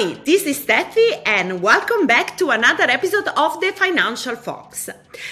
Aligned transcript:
Hi, 0.00 0.14
this 0.24 0.44
is 0.44 0.64
Steffy, 0.64 1.20
and 1.26 1.60
welcome 1.60 2.06
back 2.06 2.38
to 2.38 2.48
another 2.48 2.84
episode 2.84 3.28
of 3.36 3.60
the 3.60 3.70
Financial 3.72 4.34
Fox. 4.34 4.88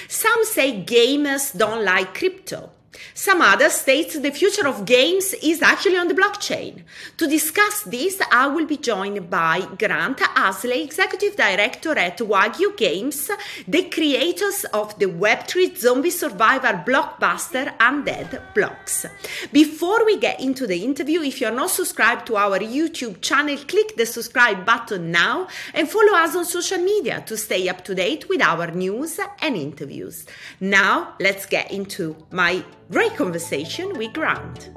Some 0.09 0.45
say 0.45 0.85
gamers 0.85 1.57
don't 1.57 1.87
like 1.87 2.13
crypto. 2.13 2.71
Some 3.15 3.43
others 3.43 3.75
state 3.75 4.13
the 4.23 4.31
future 4.31 4.67
of 4.67 4.85
games 4.85 5.35
is 5.43 5.63
actually 5.63 5.97
on 5.97 6.09
the 6.09 6.15
blockchain. 6.15 6.83
To 7.17 7.27
discuss 7.27 7.83
this, 7.83 8.21
I 8.31 8.47
will 8.49 8.67
be 8.67 8.77
joined 8.77 9.31
by 9.31 9.61
Grant 9.79 10.19
Haseley, 10.19 10.85
Executive 10.85 11.37
Director 11.37 11.99
at 11.99 12.19
Wagyu 12.19 12.77
Games, 12.77 13.31
the 13.67 13.85
creators 13.91 14.65
of 14.73 14.99
the 14.99 15.07
Web3 15.07 15.77
zombie 15.77 16.11
survivor 16.11 16.85
blockbuster 16.87 17.77
Undead 17.79 18.55
Blocks. 18.55 19.07
Before 19.53 20.05
we 20.05 20.19
get 20.19 20.41
into 20.41 20.67
the 20.67 20.85
interview, 20.85 21.23
if 21.23 21.41
you're 21.41 21.51
not 21.51 21.71
subscribed 21.71 22.27
to 22.29 22.37
our 22.37 22.59
YouTube 22.59 23.21
channel, 23.21 23.57
click 23.57 23.97
the 23.97 24.07
subscribe 24.07 24.65
button 24.65 25.11
now 25.11 25.49
and 25.75 25.89
follow 25.89 26.15
us 26.15 26.37
on 26.37 26.45
social 26.45 26.79
media 26.79 27.23
to 27.27 27.37
stay 27.37 27.69
up 27.69 27.85
to 27.85 27.95
date 27.95 28.29
with 28.29 28.43
our 28.43 28.71
news 28.71 29.19
and 29.41 29.57
interviews. 29.57 30.27
Now, 30.61 31.15
let's 31.21 31.47
get 31.47 31.71
into 31.71 32.17
my 32.31 32.65
great 32.91 33.15
conversation 33.17 33.97
with 33.99 34.13
Grant. 34.13 34.71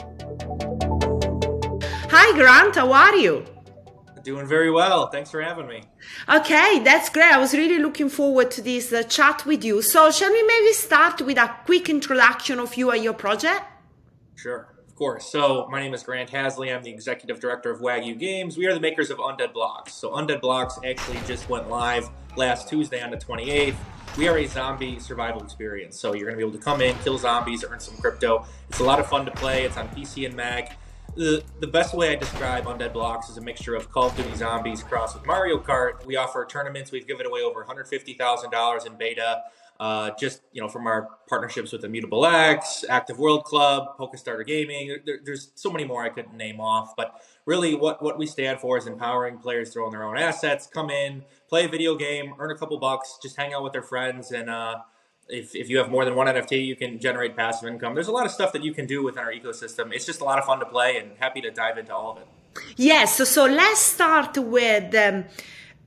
Hi, 2.09 2.38
Grant, 2.38 2.75
how 2.75 2.91
are 2.91 3.15
you? 3.15 3.45
Doing 4.23 4.45
very 4.45 4.69
well. 4.69 5.07
Thanks 5.07 5.31
for 5.31 5.41
having 5.41 5.67
me. 5.67 5.83
Okay, 6.29 6.79
that's 6.83 7.09
great. 7.09 7.31
I 7.31 7.39
was 7.39 7.53
really 7.53 7.79
looking 7.79 8.07
forward 8.09 8.52
to 8.52 8.61
this 8.61 8.93
uh, 8.93 9.02
chat 9.03 9.45
with 9.47 9.63
you. 9.63 9.81
So, 9.81 10.11
shall 10.11 10.31
we 10.31 10.43
maybe 10.43 10.73
start 10.73 11.21
with 11.21 11.39
a 11.39 11.55
quick 11.66 11.89
introduction 11.89 12.59
of 12.59 12.75
you 12.75 12.91
and 12.91 13.03
your 13.03 13.13
project? 13.13 13.63
Sure, 14.35 14.67
of 14.88 14.95
course. 14.95 15.31
So, 15.31 15.67
my 15.71 15.80
name 15.80 15.95
is 15.95 16.03
Grant 16.03 16.30
Haseley. 16.30 16.75
I'm 16.75 16.83
the 16.83 16.91
executive 16.91 17.39
director 17.39 17.71
of 17.71 17.80
Wagyu 17.80 18.19
Games. 18.19 18.57
We 18.57 18.67
are 18.67 18.75
the 18.75 18.80
makers 18.80 19.09
of 19.09 19.17
Undead 19.17 19.53
Blocks. 19.53 19.93
So, 19.93 20.11
Undead 20.11 20.41
Blocks 20.41 20.77
actually 20.86 21.19
just 21.25 21.49
went 21.49 21.69
live 21.69 22.08
last 22.36 22.69
Tuesday 22.69 23.02
on 23.02 23.09
the 23.09 23.17
28th 23.17 23.75
we 24.17 24.28
are 24.28 24.38
a 24.38 24.45
zombie 24.45 25.00
survival 25.00 25.42
experience. 25.44 26.00
So 26.00 26.14
you're 26.14 26.26
going 26.26 26.38
to 26.38 26.38
be 26.38 26.48
able 26.48 26.58
to 26.58 26.64
come 26.64 26.81
in, 26.81 26.95
kill 27.00 27.17
zombies, 27.17 27.64
earn 27.64 27.80
some 27.80 27.95
crypto. 27.98 28.45
It's 28.70 28.80
a 28.80 28.84
lot 28.84 29.00
of 29.00 29.08
fun 29.08 29.26
to 29.26 29.31
play. 29.31 29.64
It's 29.64 29.78
on 29.78 29.88
PC 29.90 30.26
and 30.26 30.36
Mac. 30.36 30.78
The, 31.16 31.44
the 31.59 31.67
best 31.67 31.94
way 31.94 32.12
I 32.12 32.16
describe 32.16 32.66
Undead 32.66 32.94
Blocks 32.94 33.30
is 33.30 33.38
a 33.38 33.42
mixture 33.42 33.76
of 33.76 33.92
Call 33.92 34.08
of 34.08 34.16
Duty 34.16 34.34
Zombies 34.36 34.82
crossed 34.82 35.16
with 35.16 35.26
Mario 35.26 35.59
Kart. 35.59 36.06
We 36.06 36.16
offer 36.16 36.45
tournaments. 36.45 36.92
We've 36.92 37.08
given 37.08 37.26
away 37.26 37.42
over 37.42 37.66
$150,000 37.66 38.86
in 38.86 38.95
beta. 38.95 39.42
Uh, 39.80 40.12
just 40.20 40.42
you 40.54 40.62
know, 40.62 40.70
from 40.70 40.86
our 40.86 41.09
partnerships 41.28 41.72
with 41.72 41.84
Immutable 41.84 42.26
X, 42.26 42.86
Active 42.88 43.17
World 43.17 43.44
Club, 43.45 43.98
Polkastarter 43.98 44.45
Gaming. 44.45 45.00
There, 45.06 45.17
there's 45.23 45.52
so 45.56 45.72
many 45.72 45.86
more 45.86 46.04
I 46.04 46.09
couldn't 46.09 46.38
name 46.38 46.62
off, 46.62 46.95
but 46.95 47.20
really, 47.45 47.75
what 47.75 48.02
what 48.02 48.17
we 48.17 48.25
stand 48.25 48.59
for 48.59 48.78
is 48.78 48.88
empowering 48.88 49.38
players 49.38 49.72
to 49.72 49.81
own 49.81 49.92
their 49.92 50.03
own 50.03 50.17
assets, 50.17 50.67
come 50.67 50.89
in, 50.89 51.23
play 51.50 51.66
a 51.66 51.67
video 51.67 51.95
game, 51.95 52.33
earn 52.39 52.52
a 52.52 52.58
couple 52.58 52.78
bucks, 52.80 53.17
just 53.22 53.36
hang 53.38 53.53
out 53.53 53.64
with 53.64 53.73
their 53.73 53.83
friends, 53.83 54.31
and 54.31 54.50
uh, 54.50 54.78
if, 55.28 55.56
if 55.56 55.70
you 55.70 55.78
have 55.78 55.89
more 55.89 56.03
than 56.06 56.16
one 56.16 56.28
NFT, 56.28 56.66
you 56.66 56.75
can 56.75 57.00
generate 57.00 57.36
passive 57.36 57.67
income. 57.70 57.94
There's 57.94 58.09
a 58.09 58.11
lot 58.11 58.25
of 58.25 58.31
stuff 58.31 58.52
that 58.53 58.64
you 58.64 58.73
can 58.73 58.86
do 58.86 59.03
within 59.03 59.23
our 59.23 59.31
ecosystem. 59.31 59.94
It's 59.94 60.06
just 60.06 60.22
a 60.22 60.25
lot 60.25 60.39
of 60.39 60.45
fun 60.45 60.59
to 60.59 60.66
play, 60.66 60.98
and 60.98 61.11
happy 61.17 61.42
to 61.42 61.52
dive 61.52 61.78
into 61.78 61.95
all 61.95 62.11
of 62.11 62.17
it. 62.17 62.28
Yes. 62.75 63.16
So, 63.16 63.23
so 63.23 63.45
let's 63.45 63.80
start 63.80 64.38
with. 64.38 64.94
Um, 64.95 65.26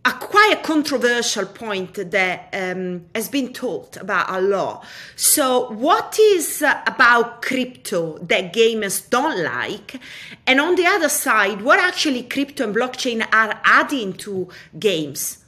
a 0.07 0.13
quite 0.13 0.53
a 0.53 0.63
controversial 0.63 1.47
point 1.47 1.95
that 2.11 2.49
um, 2.53 3.07
has 3.15 3.29
been 3.29 3.53
talked 3.53 3.97
about 3.97 4.29
a 4.29 4.41
lot. 4.41 4.85
So, 5.17 5.71
what 5.73 6.19
is 6.19 6.63
uh, 6.63 6.83
about 6.87 7.41
crypto 7.41 8.19
that 8.19 8.53
gamers 8.53 9.09
don't 9.09 9.43
like? 9.43 10.01
And 10.47 10.61
on 10.61 10.75
the 10.75 10.87
other 10.87 11.09
side, 11.09 11.63
what 11.63 11.79
actually 11.79 12.23
crypto 12.25 12.65
and 12.65 12.77
blockchain 12.77 13.27
are 13.33 13.61
adding 13.65 14.13
to 14.25 14.49
games? 14.79 15.45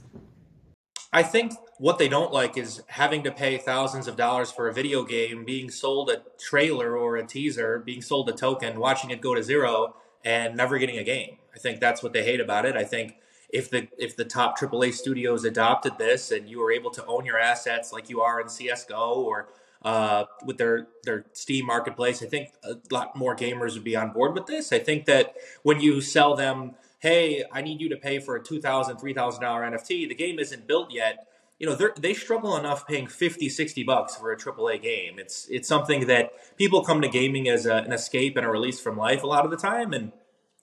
I 1.13 1.23
think 1.23 1.53
what 1.79 1.98
they 1.98 2.09
don't 2.09 2.33
like 2.33 2.57
is 2.57 2.83
having 2.86 3.23
to 3.25 3.33
pay 3.33 3.59
thousands 3.59 4.09
of 4.09 4.17
dollars 4.17 4.51
for 4.51 4.69
a 4.69 4.73
video 4.73 5.03
game, 5.05 5.45
being 5.45 5.70
sold 5.70 6.11
a 6.11 6.23
trailer 6.39 6.97
or 6.97 7.17
a 7.17 7.27
teaser, 7.27 7.79
being 7.79 8.01
sold 8.01 8.29
a 8.30 8.33
token, 8.33 8.80
watching 8.80 9.11
it 9.11 9.20
go 9.20 9.35
to 9.35 9.42
zero, 9.42 9.97
and 10.25 10.57
never 10.57 10.79
getting 10.79 10.98
a 10.98 11.05
game. 11.05 11.36
I 11.55 11.59
think 11.59 11.80
that's 11.80 12.03
what 12.03 12.13
they 12.13 12.25
hate 12.25 12.41
about 12.41 12.64
it. 12.64 12.77
I 12.77 12.85
think 12.85 13.17
if 13.48 13.70
the 13.70 13.89
if 13.98 14.17
the 14.17 14.24
top 14.24 14.58
AAA 14.58 14.92
studios 14.95 15.45
adopted 15.45 15.98
this 15.98 16.30
and 16.30 16.48
you 16.48 16.61
were 16.61 16.73
able 16.73 16.90
to 16.90 17.05
own 17.07 17.24
your 17.24 17.39
assets 17.39 17.92
like 17.92 18.11
you 18.11 18.20
are 18.20 18.40
in 18.40 18.48
CS:GO 18.48 19.14
or 19.14 19.48
uh, 19.83 20.24
with 20.45 20.58
their 20.58 20.89
their 21.05 21.24
Steam 21.33 21.67
marketplace, 21.67 22.23
I 22.23 22.27
think 22.27 22.51
a 22.64 22.77
lot 22.90 23.14
more 23.14 23.36
gamers 23.36 23.74
would 23.74 23.85
be 23.85 23.96
on 23.96 24.12
board 24.12 24.35
with 24.35 24.46
this. 24.46 24.73
I 24.73 24.79
think 24.79 25.05
that 25.06 25.35
when 25.62 25.80
you 25.80 26.01
sell 26.01 26.35
them, 26.35 26.74
hey, 26.98 27.45
I 27.52 27.62
need 27.62 27.80
you 27.80 27.89
to 27.90 27.96
pay 27.96 28.18
for 28.18 28.36
a 28.36 28.42
two 28.42 28.61
thousand, 28.61 28.98
three 28.98 29.14
thousand 29.14 29.42
dollar 29.42 29.62
NFT, 29.62 30.08
the 30.08 30.14
game 30.14 30.39
isn't 30.39 30.67
built 30.67 30.90
yet. 30.90 31.29
You 31.58 31.67
know, 31.67 31.90
they 31.98 32.12
struggle 32.12 32.55
enough 32.58 32.86
paying 32.86 33.06
50, 33.06 33.48
60 33.48 33.83
bucks 33.85 34.14
for 34.14 34.30
a 34.30 34.36
AAA 34.36 34.83
game. 34.83 35.18
It's 35.18 35.46
it's 35.48 35.67
something 35.67 36.06
that 36.06 36.33
people 36.58 36.85
come 36.85 37.01
to 37.01 37.08
gaming 37.08 37.48
as 37.48 37.64
a, 37.64 37.77
an 37.77 37.92
escape 37.92 38.36
and 38.36 38.45
a 38.45 38.51
release 38.51 38.79
from 38.79 38.98
life 38.98 39.23
a 39.23 39.27
lot 39.27 39.46
of 39.46 39.51
the 39.51 39.56
time, 39.56 39.95
and 39.95 40.12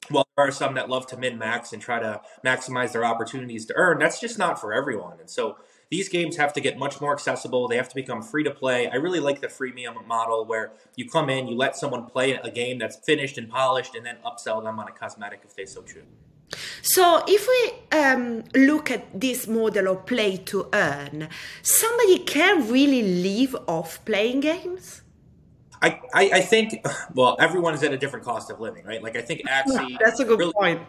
well, 0.09 0.27
there 0.35 0.47
are 0.47 0.51
some 0.51 0.73
that 0.75 0.89
love 0.89 1.07
to 1.07 1.17
min 1.17 1.37
max 1.37 1.73
and 1.73 1.81
try 1.81 1.99
to 1.99 2.21
maximize 2.45 2.91
their 2.91 3.05
opportunities 3.05 3.65
to 3.67 3.73
earn. 3.75 3.99
That's 3.99 4.19
just 4.19 4.37
not 4.37 4.59
for 4.59 4.73
everyone. 4.73 5.19
And 5.19 5.29
so 5.29 5.57
these 5.89 6.09
games 6.09 6.37
have 6.37 6.53
to 6.53 6.61
get 6.61 6.77
much 6.77 6.99
more 6.99 7.13
accessible. 7.13 7.67
They 7.67 7.77
have 7.77 7.89
to 7.89 7.95
become 7.95 8.21
free 8.21 8.43
to 8.43 8.51
play. 8.51 8.89
I 8.89 8.95
really 8.95 9.19
like 9.19 9.41
the 9.41 9.47
freemium 9.47 10.05
model 10.07 10.45
where 10.45 10.71
you 10.95 11.07
come 11.07 11.29
in, 11.29 11.47
you 11.47 11.55
let 11.55 11.75
someone 11.75 12.05
play 12.05 12.33
a 12.33 12.49
game 12.49 12.79
that's 12.79 12.97
finished 12.97 13.37
and 13.37 13.49
polished, 13.49 13.95
and 13.95 14.05
then 14.05 14.17
upsell 14.25 14.63
them 14.63 14.79
on 14.79 14.87
a 14.87 14.91
cosmetic 14.91 15.41
if 15.45 15.55
they 15.55 15.65
so 15.65 15.83
choose. 15.83 16.05
So, 16.81 17.23
if 17.27 17.47
we 17.47 17.97
um, 17.97 18.43
look 18.55 18.91
at 18.91 19.19
this 19.19 19.47
model 19.47 19.87
of 19.87 20.05
play 20.05 20.37
to 20.37 20.67
earn, 20.73 21.29
somebody 21.61 22.19
can 22.19 22.71
really 22.71 23.01
live 23.01 23.55
off 23.67 24.03
playing 24.05 24.41
games? 24.41 25.01
I, 25.83 25.99
I, 26.13 26.29
I 26.35 26.41
think 26.41 26.85
well 27.13 27.35
everyone 27.39 27.73
is 27.73 27.83
at 27.83 27.91
a 27.91 27.97
different 27.97 28.25
cost 28.25 28.49
of 28.49 28.61
living, 28.61 28.85
right? 28.85 29.03
Like 29.03 29.17
I 29.17 29.21
think 29.21 29.41
Axie 29.47 29.89
yeah, 29.89 29.97
that's 29.99 30.19
a 30.21 30.25
good 30.25 30.39
really 30.39 30.53
point. 30.53 30.81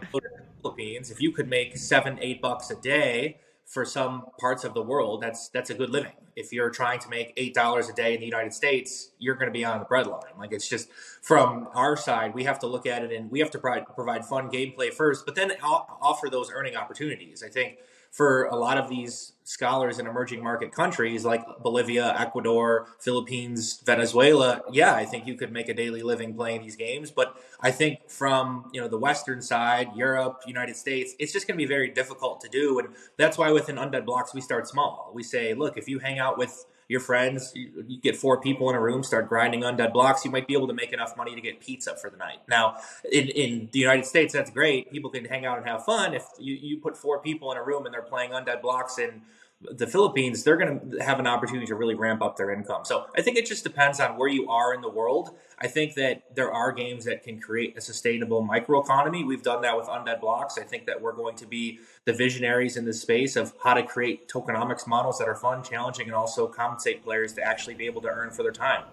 Philippines, 0.62 1.10
if 1.10 1.20
you 1.20 1.32
could 1.32 1.48
make 1.48 1.76
seven, 1.76 2.18
eight 2.22 2.40
bucks 2.40 2.70
a 2.70 2.76
day 2.76 3.38
for 3.66 3.84
some 3.84 4.26
parts 4.38 4.62
of 4.62 4.72
the 4.72 4.82
world, 4.82 5.20
that's 5.20 5.48
that's 5.48 5.70
a 5.70 5.74
good 5.74 5.90
living. 5.90 6.12
If 6.36 6.52
you're 6.52 6.70
trying 6.70 7.00
to 7.00 7.08
make 7.08 7.32
eight 7.36 7.54
dollars 7.54 7.88
a 7.88 7.92
day 7.92 8.14
in 8.14 8.20
the 8.20 8.26
United 8.26 8.54
States, 8.54 9.10
you're 9.18 9.34
going 9.34 9.48
to 9.48 9.52
be 9.52 9.64
on 9.64 9.80
the 9.80 9.84
breadline. 9.84 10.38
Like 10.38 10.52
it's 10.52 10.68
just 10.68 10.88
from 11.22 11.68
our 11.74 11.96
side, 11.96 12.32
we 12.32 12.44
have 12.44 12.60
to 12.60 12.68
look 12.68 12.86
at 12.86 13.02
it 13.02 13.12
and 13.12 13.30
we 13.32 13.40
have 13.40 13.50
to 13.50 13.58
provide 13.58 13.86
provide 13.96 14.24
fun 14.24 14.48
gameplay 14.48 14.94
first, 14.94 15.26
but 15.26 15.34
then 15.34 15.52
offer 15.60 16.30
those 16.30 16.52
earning 16.52 16.76
opportunities. 16.76 17.42
I 17.42 17.48
think 17.48 17.78
for 18.14 18.44
a 18.44 18.54
lot 18.54 18.78
of 18.78 18.88
these 18.88 19.32
scholars 19.42 19.98
in 19.98 20.06
emerging 20.06 20.40
market 20.40 20.70
countries 20.70 21.24
like 21.24 21.44
Bolivia, 21.60 22.14
Ecuador, 22.16 22.86
Philippines, 23.00 23.82
Venezuela, 23.84 24.62
yeah, 24.70 24.94
I 24.94 25.04
think 25.04 25.26
you 25.26 25.34
could 25.34 25.50
make 25.50 25.68
a 25.68 25.74
daily 25.74 26.00
living 26.00 26.32
playing 26.32 26.62
these 26.62 26.76
games. 26.76 27.10
But 27.10 27.36
I 27.60 27.72
think 27.72 28.08
from 28.08 28.70
you 28.72 28.80
know 28.80 28.86
the 28.86 28.98
Western 28.98 29.42
side, 29.42 29.88
Europe, 29.96 30.42
United 30.46 30.76
States, 30.76 31.14
it's 31.18 31.32
just 31.32 31.48
going 31.48 31.58
to 31.58 31.62
be 31.62 31.66
very 31.66 31.90
difficult 31.90 32.40
to 32.42 32.48
do, 32.48 32.78
and 32.78 32.90
that's 33.16 33.36
why 33.36 33.50
within 33.50 33.76
Undead 33.76 34.04
Blocks 34.04 34.32
we 34.32 34.40
start 34.40 34.68
small. 34.68 35.10
We 35.12 35.24
say, 35.24 35.52
look, 35.52 35.76
if 35.76 35.88
you 35.88 35.98
hang 35.98 36.20
out 36.20 36.38
with 36.38 36.66
your 36.94 37.00
friends, 37.00 37.50
you, 37.56 37.84
you, 37.88 38.00
get 38.00 38.16
four 38.16 38.40
people 38.40 38.70
in 38.70 38.76
a 38.76 38.80
room, 38.80 39.02
start 39.02 39.28
grinding 39.28 39.62
undead 39.62 39.92
blocks, 39.92 40.24
you 40.24 40.30
might 40.30 40.46
be 40.46 40.54
able 40.54 40.68
to 40.68 40.72
make 40.72 40.92
enough 40.92 41.16
money 41.16 41.34
to 41.34 41.40
get 41.40 41.58
pizza 41.58 41.96
for 41.96 42.08
the 42.08 42.16
night. 42.16 42.38
Now, 42.48 42.76
in, 43.10 43.28
in 43.30 43.68
the 43.72 43.80
United 43.80 44.06
States, 44.06 44.32
that's 44.32 44.50
great. 44.50 44.92
People 44.92 45.10
can 45.10 45.24
hang 45.24 45.44
out 45.44 45.58
and 45.58 45.66
have 45.66 45.84
fun. 45.84 46.14
If 46.14 46.24
you, 46.38 46.54
you 46.54 46.78
put 46.78 46.96
four 46.96 47.18
people 47.20 47.50
in 47.50 47.58
a 47.58 47.64
room 47.64 47.84
and 47.84 47.92
they're 47.92 48.00
playing 48.00 48.30
undead 48.30 48.62
blocks 48.62 48.98
in 48.98 49.22
the 49.70 49.86
Philippines, 49.86 50.44
they're 50.44 50.56
going 50.56 50.90
to 50.90 51.02
have 51.02 51.18
an 51.18 51.26
opportunity 51.26 51.66
to 51.66 51.74
really 51.74 51.94
ramp 51.94 52.22
up 52.22 52.36
their 52.36 52.50
income. 52.50 52.84
So 52.84 53.06
I 53.16 53.22
think 53.22 53.36
it 53.36 53.46
just 53.46 53.64
depends 53.64 54.00
on 54.00 54.16
where 54.16 54.28
you 54.28 54.48
are 54.50 54.74
in 54.74 54.80
the 54.80 54.88
world. 54.88 55.36
I 55.58 55.68
think 55.68 55.94
that 55.94 56.34
there 56.34 56.52
are 56.52 56.72
games 56.72 57.04
that 57.04 57.22
can 57.22 57.40
create 57.40 57.76
a 57.76 57.80
sustainable 57.80 58.46
microeconomy. 58.46 59.26
We've 59.26 59.42
done 59.42 59.62
that 59.62 59.76
with 59.76 59.86
Undead 59.86 60.20
Blocks. 60.20 60.58
I 60.58 60.64
think 60.64 60.86
that 60.86 61.00
we're 61.00 61.12
going 61.12 61.36
to 61.36 61.46
be 61.46 61.80
the 62.04 62.12
visionaries 62.12 62.76
in 62.76 62.84
this 62.84 63.00
space 63.00 63.36
of 63.36 63.52
how 63.62 63.74
to 63.74 63.82
create 63.82 64.28
tokenomics 64.28 64.86
models 64.86 65.18
that 65.18 65.28
are 65.28 65.34
fun, 65.34 65.62
challenging, 65.62 66.06
and 66.06 66.14
also 66.14 66.46
compensate 66.46 67.02
players 67.02 67.32
to 67.34 67.42
actually 67.42 67.74
be 67.74 67.86
able 67.86 68.02
to 68.02 68.08
earn 68.08 68.30
for 68.30 68.42
their 68.42 68.52
time. 68.52 68.84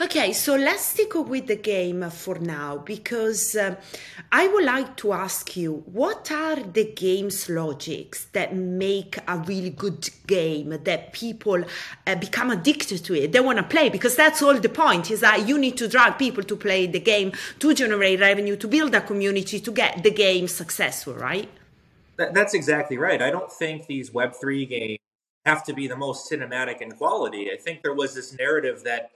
Okay, 0.00 0.32
so 0.32 0.56
let's 0.56 0.84
stick 0.84 1.14
with 1.14 1.46
the 1.46 1.56
game 1.56 2.08
for 2.10 2.38
now 2.38 2.78
because 2.78 3.56
uh, 3.56 3.76
I 4.32 4.48
would 4.48 4.64
like 4.64 4.96
to 4.98 5.12
ask 5.12 5.56
you 5.56 5.82
what 5.86 6.30
are 6.30 6.56
the 6.56 6.92
game's 6.92 7.48
logics 7.48 8.26
that 8.32 8.54
make 8.54 9.18
a 9.26 9.38
really 9.38 9.70
good 9.70 10.08
game 10.26 10.78
that 10.84 11.12
people 11.12 11.64
uh, 12.06 12.14
become 12.16 12.50
addicted 12.50 13.04
to 13.04 13.14
it? 13.14 13.32
They 13.32 13.40
want 13.40 13.58
to 13.58 13.64
play 13.64 13.88
because 13.88 14.16
that's 14.16 14.42
all 14.42 14.54
the 14.54 14.68
point 14.68 15.10
is 15.10 15.20
that 15.20 15.46
you 15.46 15.58
need 15.58 15.76
to 15.78 15.88
drag 15.88 16.18
people 16.18 16.44
to 16.44 16.56
play 16.56 16.86
the 16.86 17.00
game 17.00 17.32
to 17.58 17.74
generate 17.74 18.20
revenue, 18.20 18.56
to 18.56 18.68
build 18.68 18.94
a 18.94 19.00
community, 19.00 19.60
to 19.60 19.72
get 19.72 20.02
the 20.02 20.10
game 20.10 20.48
successful, 20.48 21.14
right? 21.14 21.48
That, 22.16 22.34
that's 22.34 22.54
exactly 22.54 22.98
right. 22.98 23.20
I 23.22 23.30
don't 23.30 23.50
think 23.50 23.86
these 23.86 24.10
Web3 24.10 24.68
games 24.68 24.98
have 25.46 25.64
to 25.64 25.72
be 25.72 25.86
the 25.86 25.96
most 25.96 26.30
cinematic 26.30 26.80
in 26.80 26.92
quality. 26.92 27.50
I 27.50 27.56
think 27.56 27.82
there 27.82 27.94
was 27.94 28.14
this 28.14 28.36
narrative 28.36 28.82
that 28.84 29.10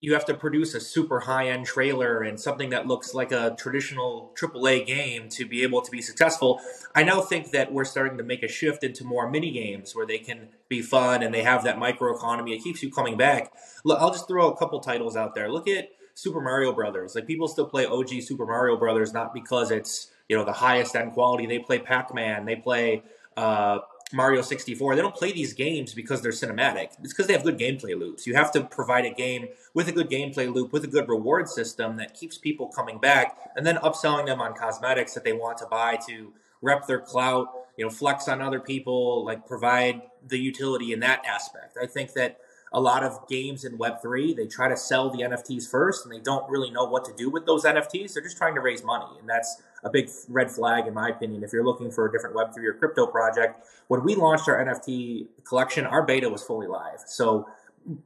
you 0.00 0.14
have 0.14 0.24
to 0.24 0.34
produce 0.34 0.74
a 0.74 0.80
super 0.80 1.20
high 1.20 1.48
end 1.48 1.66
trailer 1.66 2.22
and 2.22 2.40
something 2.40 2.70
that 2.70 2.86
looks 2.86 3.12
like 3.12 3.32
a 3.32 3.54
traditional 3.58 4.32
AAA 4.34 4.86
game 4.86 5.28
to 5.28 5.46
be 5.46 5.62
able 5.62 5.82
to 5.82 5.90
be 5.90 6.00
successful. 6.00 6.60
I 6.94 7.02
now 7.02 7.20
think 7.20 7.50
that 7.50 7.72
we're 7.72 7.84
starting 7.84 8.16
to 8.18 8.24
make 8.24 8.42
a 8.42 8.48
shift 8.48 8.82
into 8.82 9.04
more 9.04 9.30
mini 9.30 9.50
games 9.50 9.94
where 9.94 10.06
they 10.06 10.18
can 10.18 10.48
be 10.68 10.80
fun 10.80 11.22
and 11.22 11.34
they 11.34 11.42
have 11.42 11.64
that 11.64 11.78
micro 11.78 12.16
economy. 12.16 12.54
It 12.54 12.64
keeps 12.64 12.82
you 12.82 12.90
coming 12.90 13.16
back. 13.16 13.52
Look, 13.84 14.00
I'll 14.00 14.12
just 14.12 14.26
throw 14.26 14.50
a 14.50 14.56
couple 14.56 14.80
titles 14.80 15.16
out 15.16 15.34
there. 15.34 15.50
Look 15.50 15.68
at 15.68 15.90
Super 16.14 16.40
Mario 16.40 16.72
Brothers. 16.72 17.14
Like 17.14 17.26
people 17.26 17.48
still 17.48 17.66
play 17.66 17.84
OG 17.84 18.22
Super 18.22 18.46
Mario 18.46 18.76
Brothers 18.76 19.12
not 19.12 19.34
because 19.34 19.70
it's 19.70 20.10
you 20.28 20.36
know 20.36 20.44
the 20.44 20.52
highest 20.52 20.96
end 20.96 21.12
quality. 21.12 21.46
They 21.46 21.58
play 21.58 21.78
Pac 21.78 22.14
Man. 22.14 22.46
They 22.46 22.56
play. 22.56 23.02
Uh, 23.36 23.80
Mario 24.12 24.42
64, 24.42 24.94
they 24.94 25.02
don't 25.02 25.14
play 25.14 25.32
these 25.32 25.54
games 25.54 25.94
because 25.94 26.20
they're 26.22 26.30
cinematic. 26.30 26.90
It's 27.02 27.12
because 27.12 27.26
they 27.26 27.32
have 27.32 27.42
good 27.42 27.58
gameplay 27.58 27.98
loops. 27.98 28.26
You 28.26 28.34
have 28.34 28.52
to 28.52 28.62
provide 28.62 29.06
a 29.06 29.10
game 29.10 29.48
with 29.72 29.88
a 29.88 29.92
good 29.92 30.08
gameplay 30.08 30.52
loop, 30.52 30.72
with 30.72 30.84
a 30.84 30.88
good 30.88 31.08
reward 31.08 31.48
system 31.48 31.96
that 31.96 32.14
keeps 32.14 32.38
people 32.38 32.68
coming 32.68 32.98
back, 32.98 33.36
and 33.56 33.66
then 33.66 33.76
upselling 33.76 34.26
them 34.26 34.40
on 34.40 34.54
cosmetics 34.54 35.14
that 35.14 35.24
they 35.24 35.32
want 35.32 35.58
to 35.58 35.66
buy 35.66 35.98
to 36.06 36.32
rep 36.62 36.86
their 36.86 37.00
clout, 37.00 37.48
you 37.76 37.84
know, 37.84 37.90
flex 37.90 38.28
on 38.28 38.40
other 38.40 38.60
people, 38.60 39.24
like 39.24 39.46
provide 39.46 40.02
the 40.26 40.38
utility 40.38 40.92
in 40.92 41.00
that 41.00 41.24
aspect. 41.26 41.76
I 41.80 41.86
think 41.86 42.12
that 42.12 42.38
a 42.74 42.80
lot 42.80 43.04
of 43.04 43.26
games 43.28 43.64
in 43.64 43.78
Web3, 43.78 44.34
they 44.34 44.46
try 44.46 44.68
to 44.68 44.76
sell 44.76 45.08
the 45.08 45.22
NFTs 45.22 45.70
first 45.70 46.04
and 46.04 46.12
they 46.12 46.18
don't 46.18 46.50
really 46.50 46.70
know 46.70 46.84
what 46.84 47.04
to 47.04 47.12
do 47.16 47.30
with 47.30 47.46
those 47.46 47.64
NFTs. 47.64 48.12
They're 48.12 48.22
just 48.22 48.36
trying 48.36 48.56
to 48.56 48.60
raise 48.60 48.82
money. 48.82 49.16
And 49.20 49.28
that's 49.28 49.62
a 49.84 49.90
big 49.90 50.10
red 50.28 50.50
flag, 50.50 50.88
in 50.88 50.92
my 50.92 51.08
opinion. 51.08 51.44
If 51.44 51.52
you're 51.52 51.64
looking 51.64 51.92
for 51.92 52.06
a 52.06 52.12
different 52.12 52.34
Web3 52.34 52.64
or 52.64 52.74
crypto 52.74 53.06
project, 53.06 53.64
when 53.86 54.02
we 54.02 54.16
launched 54.16 54.48
our 54.48 54.62
NFT 54.64 55.28
collection, 55.44 55.86
our 55.86 56.02
beta 56.02 56.28
was 56.28 56.42
fully 56.42 56.66
live. 56.66 56.98
So 57.06 57.48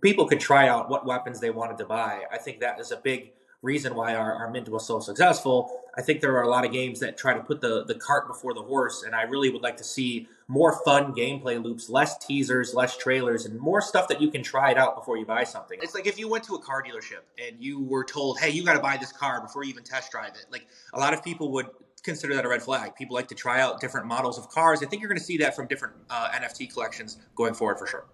people 0.02 0.26
could 0.26 0.40
try 0.40 0.68
out 0.68 0.90
what 0.90 1.06
weapons 1.06 1.40
they 1.40 1.50
wanted 1.50 1.78
to 1.78 1.86
buy. 1.86 2.24
I 2.30 2.36
think 2.36 2.60
that 2.60 2.78
is 2.78 2.92
a 2.92 2.98
big 2.98 3.32
reason 3.62 3.94
why 3.94 4.14
our, 4.14 4.34
our 4.34 4.50
mint 4.50 4.68
was 4.68 4.86
so 4.86 5.00
successful. 5.00 5.80
I 5.98 6.02
think 6.02 6.20
there 6.20 6.36
are 6.36 6.42
a 6.42 6.48
lot 6.48 6.64
of 6.64 6.70
games 6.70 7.00
that 7.00 7.18
try 7.18 7.34
to 7.34 7.40
put 7.40 7.60
the, 7.60 7.84
the 7.84 7.96
cart 7.96 8.28
before 8.28 8.54
the 8.54 8.62
horse, 8.62 9.02
and 9.02 9.16
I 9.16 9.22
really 9.22 9.50
would 9.50 9.62
like 9.62 9.76
to 9.78 9.84
see 9.84 10.28
more 10.46 10.80
fun 10.84 11.12
gameplay 11.12 11.60
loops, 11.60 11.90
less 11.90 12.16
teasers, 12.24 12.72
less 12.72 12.96
trailers, 12.96 13.46
and 13.46 13.58
more 13.58 13.80
stuff 13.80 14.06
that 14.06 14.20
you 14.20 14.30
can 14.30 14.44
try 14.44 14.70
it 14.70 14.78
out 14.78 14.94
before 14.94 15.16
you 15.16 15.26
buy 15.26 15.42
something. 15.42 15.76
It's 15.82 15.96
like 15.96 16.06
if 16.06 16.16
you 16.16 16.28
went 16.28 16.44
to 16.44 16.54
a 16.54 16.62
car 16.62 16.84
dealership 16.84 17.22
and 17.44 17.56
you 17.58 17.82
were 17.82 18.04
told, 18.04 18.38
hey, 18.38 18.50
you 18.50 18.64
got 18.64 18.74
to 18.74 18.80
buy 18.80 18.96
this 18.96 19.10
car 19.10 19.40
before 19.40 19.64
you 19.64 19.70
even 19.70 19.82
test 19.82 20.12
drive 20.12 20.34
it. 20.36 20.46
Like 20.52 20.68
a 20.94 21.00
lot 21.00 21.14
of 21.14 21.24
people 21.24 21.50
would 21.52 21.66
consider 22.04 22.32
that 22.36 22.44
a 22.44 22.48
red 22.48 22.62
flag. 22.62 22.94
People 22.94 23.16
like 23.16 23.26
to 23.28 23.34
try 23.34 23.60
out 23.60 23.80
different 23.80 24.06
models 24.06 24.38
of 24.38 24.48
cars. 24.50 24.84
I 24.84 24.86
think 24.86 25.02
you're 25.02 25.08
going 25.08 25.18
to 25.18 25.24
see 25.24 25.38
that 25.38 25.56
from 25.56 25.66
different 25.66 25.94
uh, 26.10 26.30
NFT 26.30 26.72
collections 26.72 27.18
going 27.34 27.54
forward 27.54 27.76
for 27.76 27.88
sure. 27.88 28.04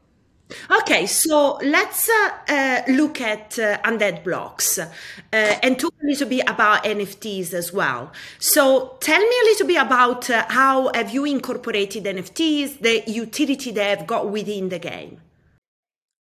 Okay, 0.71 1.07
so 1.07 1.59
let's 1.63 2.09
uh, 2.09 2.31
uh, 2.49 2.83
look 2.89 3.21
at 3.21 3.59
uh, 3.59 3.79
undead 3.79 4.23
blocks 4.23 4.79
uh, 4.79 4.87
and 5.33 5.79
talk 5.79 5.95
a 6.03 6.07
little 6.07 6.29
bit 6.29 6.49
about 6.49 6.85
NFTs 6.85 7.55
as 7.55 7.73
well. 7.73 8.13
So 8.39 8.97
tell 9.01 9.21
me 9.21 9.37
a 9.43 9.45
little 9.47 9.67
bit 9.67 9.81
about 9.81 10.29
uh, 10.29 10.45
how 10.49 10.93
have 10.95 11.13
you 11.13 11.25
incorporated 11.25 12.05
NFTs, 12.05 12.81
the 12.81 13.03
utility 13.11 13.71
they 13.71 13.89
have 13.89 14.07
got 14.07 14.31
within 14.31 14.69
the 14.69 14.79
game. 14.79 15.21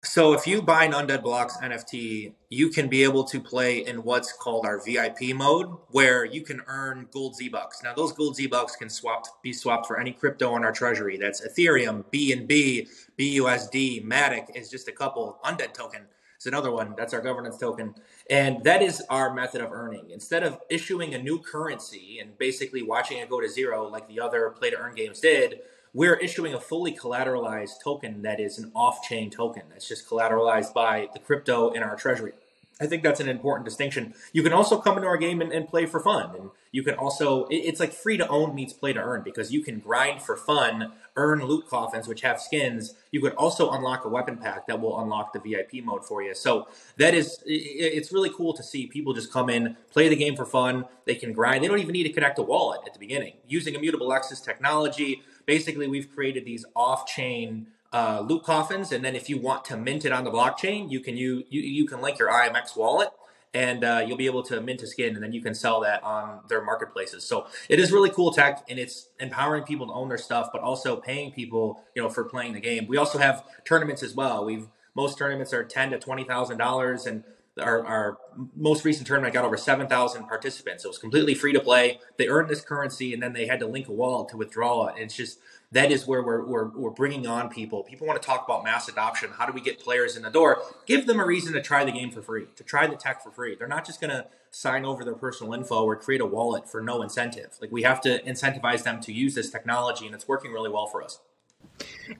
So 0.05 0.33
if 0.33 0.45
you 0.45 0.61
buy 0.61 0.83
an 0.83 0.91
Undead 0.91 1.23
Blocks 1.23 1.55
NFT, 1.57 2.33
you 2.49 2.69
can 2.69 2.89
be 2.89 3.03
able 3.03 3.23
to 3.23 3.39
play 3.39 3.85
in 3.85 4.03
what's 4.03 4.33
called 4.33 4.65
our 4.65 4.83
VIP 4.83 5.33
mode, 5.33 5.77
where 5.91 6.25
you 6.25 6.41
can 6.41 6.61
earn 6.67 7.07
gold 7.09 7.37
Z 7.37 7.47
bucks. 7.47 7.81
Now 7.81 7.93
those 7.93 8.11
gold 8.11 8.35
Z 8.35 8.47
bucks 8.47 8.75
can 8.75 8.89
swap 8.89 9.23
be 9.41 9.53
swapped 9.53 9.87
for 9.87 9.97
any 9.97 10.11
crypto 10.11 10.57
in 10.57 10.65
our 10.65 10.73
treasury. 10.73 11.15
That's 11.15 11.47
Ethereum, 11.47 12.03
BNB, 12.11 12.89
BUSD, 13.17 14.05
Matic 14.05 14.53
is 14.55 14.69
just 14.69 14.89
a 14.89 14.91
couple. 14.91 15.39
Undead 15.45 15.73
token 15.73 16.01
is 16.37 16.47
another 16.47 16.71
one. 16.71 16.95
That's 16.97 17.13
our 17.13 17.21
governance 17.21 17.57
token, 17.57 17.95
and 18.29 18.61
that 18.65 18.81
is 18.81 19.01
our 19.09 19.33
method 19.33 19.61
of 19.61 19.71
earning. 19.71 20.09
Instead 20.09 20.43
of 20.43 20.59
issuing 20.69 21.13
a 21.13 21.17
new 21.17 21.39
currency 21.39 22.19
and 22.19 22.37
basically 22.37 22.83
watching 22.83 23.19
it 23.19 23.29
go 23.29 23.39
to 23.39 23.47
zero 23.47 23.87
like 23.87 24.09
the 24.09 24.19
other 24.19 24.49
play 24.49 24.69
to 24.69 24.77
earn 24.77 24.95
games 24.95 25.21
did 25.21 25.61
we're 25.93 26.15
issuing 26.15 26.53
a 26.53 26.59
fully 26.59 26.93
collateralized 26.93 27.81
token 27.83 28.21
that 28.23 28.39
is 28.39 28.57
an 28.57 28.71
off-chain 28.75 29.29
token 29.29 29.63
that's 29.69 29.87
just 29.87 30.07
collateralized 30.09 30.73
by 30.73 31.07
the 31.13 31.19
crypto 31.19 31.71
in 31.71 31.83
our 31.83 31.95
treasury. 31.95 32.33
I 32.81 32.87
think 32.87 33.03
that's 33.03 33.19
an 33.19 33.29
important 33.29 33.65
distinction. 33.65 34.13
You 34.33 34.41
can 34.41 34.51
also 34.51 34.79
come 34.79 34.97
into 34.97 35.07
our 35.07 35.17
game 35.17 35.41
and, 35.41 35.51
and 35.51 35.67
play 35.67 35.85
for 35.85 35.99
fun, 35.99 36.35
and 36.35 36.49
you 36.71 36.81
can 36.81 36.95
also 36.95 37.45
it, 37.45 37.57
it's 37.57 37.79
like 37.79 37.93
free 37.93 38.17
to 38.17 38.27
own 38.27 38.55
meets 38.55 38.73
play 38.73 38.93
to 38.93 38.99
earn 38.99 39.21
because 39.21 39.53
you 39.53 39.61
can 39.61 39.79
grind 39.79 40.23
for 40.23 40.35
fun, 40.35 40.91
earn 41.15 41.45
loot 41.45 41.69
coffins 41.69 42.07
which 42.07 42.21
have 42.21 42.41
skins. 42.41 42.95
You 43.11 43.21
could 43.21 43.33
also 43.35 43.69
unlock 43.69 44.05
a 44.05 44.09
weapon 44.09 44.37
pack 44.37 44.65
that 44.67 44.81
will 44.81 44.99
unlock 44.99 45.33
the 45.33 45.39
VIP 45.39 45.85
mode 45.85 46.03
for 46.03 46.23
you. 46.23 46.33
So 46.33 46.67
that 46.97 47.13
is 47.13 47.43
it, 47.45 47.51
it's 47.51 48.11
really 48.11 48.31
cool 48.31 48.53
to 48.53 48.63
see 48.63 48.87
people 48.87 49.13
just 49.13 49.31
come 49.31 49.51
in, 49.51 49.77
play 49.91 50.09
the 50.09 50.15
game 50.15 50.35
for 50.35 50.45
fun. 50.45 50.85
They 51.05 51.15
can 51.15 51.31
grind. 51.31 51.63
They 51.63 51.67
don't 51.67 51.79
even 51.79 51.93
need 51.93 52.03
to 52.03 52.13
connect 52.13 52.39
a 52.39 52.43
wallet 52.43 52.81
at 52.87 52.93
the 52.93 52.99
beginning 52.99 53.33
using 53.47 53.75
Immutable 53.75 54.11
X's 54.11 54.41
technology 54.41 55.21
basically 55.45 55.87
we've 55.87 56.13
created 56.13 56.45
these 56.45 56.65
off-chain 56.75 57.67
uh, 57.91 58.23
loot 58.27 58.43
coffins, 58.43 58.91
and 58.91 59.05
then 59.05 59.15
if 59.15 59.29
you 59.29 59.37
want 59.37 59.63
to 59.65 59.77
mint 59.77 60.03
it 60.03 60.11
on 60.11 60.23
the 60.23 60.31
blockchain, 60.31 60.91
you 60.91 60.99
can 60.99 61.15
you 61.15 61.43
you, 61.49 61.61
you 61.61 61.87
can 61.87 62.01
link 62.01 62.17
your 62.17 62.29
IMX 62.29 62.75
wallet, 62.75 63.09
and 63.53 63.83
uh, 63.83 64.03
you'll 64.05 64.17
be 64.17 64.25
able 64.25 64.41
to 64.43 64.59
mint 64.61 64.81
a 64.81 64.87
skin, 64.87 65.13
and 65.13 65.23
then 65.23 65.31
you 65.31 65.41
can 65.41 65.53
sell 65.53 65.79
that 65.81 66.03
on 66.03 66.39
their 66.49 66.63
marketplaces. 66.63 67.23
So 67.23 67.45
it 67.69 67.79
is 67.79 67.91
really 67.91 68.09
cool 68.09 68.31
tech, 68.33 68.65
and 68.67 68.79
it's 68.79 69.09
empowering 69.19 69.63
people 69.63 69.85
to 69.87 69.93
own 69.93 70.09
their 70.09 70.17
stuff, 70.17 70.49
but 70.51 70.61
also 70.61 70.95
paying 70.95 71.31
people, 71.31 71.83
you 71.95 72.01
know, 72.01 72.09
for 72.09 72.23
playing 72.23 72.53
the 72.53 72.59
game. 72.59 72.87
We 72.87 72.97
also 72.97 73.19
have 73.19 73.43
tournaments 73.63 74.01
as 74.01 74.15
well. 74.15 74.43
We've 74.43 74.67
most 74.95 75.17
tournaments 75.17 75.53
are 75.53 75.63
ten 75.63 75.91
to 75.91 75.99
twenty 75.99 76.23
thousand 76.23 76.57
dollars, 76.57 77.05
and 77.05 77.23
our, 77.61 77.85
our 77.85 78.17
most 78.55 78.83
recent 78.83 79.05
tournament 79.05 79.33
got 79.33 79.45
over 79.45 79.57
7,000 79.57 80.25
participants. 80.25 80.83
It 80.83 80.87
was 80.87 80.97
completely 80.97 81.35
free 81.35 81.53
to 81.53 81.59
play. 81.59 81.99
They 82.17 82.27
earned 82.27 82.49
this 82.49 82.61
currency 82.61 83.13
and 83.13 83.21
then 83.21 83.33
they 83.33 83.45
had 83.45 83.59
to 83.59 83.67
link 83.67 83.87
a 83.87 83.91
wallet 83.91 84.29
to 84.29 84.37
withdraw 84.37 84.87
it. 84.87 84.95
And 84.95 85.03
it's 85.03 85.15
just 85.15 85.39
that 85.71 85.91
is 85.91 86.07
where 86.07 86.23
we're, 86.23 86.43
we're, 86.43 86.69
we're 86.69 86.89
bringing 86.89 87.27
on 87.27 87.49
people. 87.49 87.83
People 87.83 88.07
want 88.07 88.19
to 88.19 88.25
talk 88.25 88.43
about 88.45 88.63
mass 88.63 88.87
adoption. 88.87 89.29
How 89.37 89.45
do 89.45 89.53
we 89.53 89.61
get 89.61 89.79
players 89.79 90.17
in 90.17 90.23
the 90.23 90.31
door? 90.31 90.63
Give 90.87 91.05
them 91.05 91.19
a 91.19 91.25
reason 91.25 91.53
to 91.53 91.61
try 91.61 91.83
the 91.83 91.91
game 91.91 92.09
for 92.09 92.23
free, 92.23 92.47
to 92.55 92.63
try 92.63 92.87
the 92.87 92.95
tech 92.95 93.23
for 93.23 93.31
free. 93.31 93.55
They're 93.55 93.67
not 93.67 93.85
just 93.85 94.01
going 94.01 94.11
to 94.11 94.25
sign 94.49 94.83
over 94.83 95.03
their 95.03 95.15
personal 95.15 95.53
info 95.53 95.83
or 95.83 95.95
create 95.95 96.21
a 96.21 96.25
wallet 96.25 96.69
for 96.69 96.81
no 96.81 97.03
incentive. 97.03 97.51
Like 97.61 97.71
we 97.71 97.83
have 97.83 98.01
to 98.01 98.21
incentivize 98.23 98.83
them 98.83 98.99
to 99.01 99.13
use 99.13 99.35
this 99.35 99.51
technology 99.51 100.07
and 100.07 100.15
it's 100.15 100.27
working 100.27 100.51
really 100.51 100.69
well 100.69 100.87
for 100.87 101.03
us. 101.03 101.19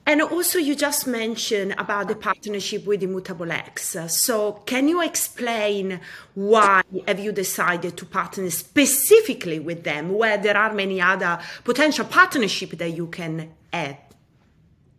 And 0.06 0.22
also, 0.22 0.58
you 0.58 0.74
just 0.74 1.06
mentioned 1.06 1.74
about 1.78 2.08
the 2.08 2.16
partnership 2.16 2.86
with 2.86 3.02
Immutable 3.02 3.50
X. 3.50 3.96
So, 4.08 4.52
can 4.66 4.88
you 4.88 5.02
explain 5.02 6.00
why 6.34 6.82
have 7.06 7.20
you 7.20 7.32
decided 7.32 7.96
to 7.98 8.06
partner 8.06 8.50
specifically 8.50 9.58
with 9.58 9.84
them, 9.84 10.12
where 10.12 10.36
there 10.38 10.56
are 10.56 10.72
many 10.72 11.00
other 11.00 11.38
potential 11.64 12.04
partnership 12.04 12.70
that 12.70 12.90
you 12.90 13.06
can 13.06 13.52
add? 13.72 13.98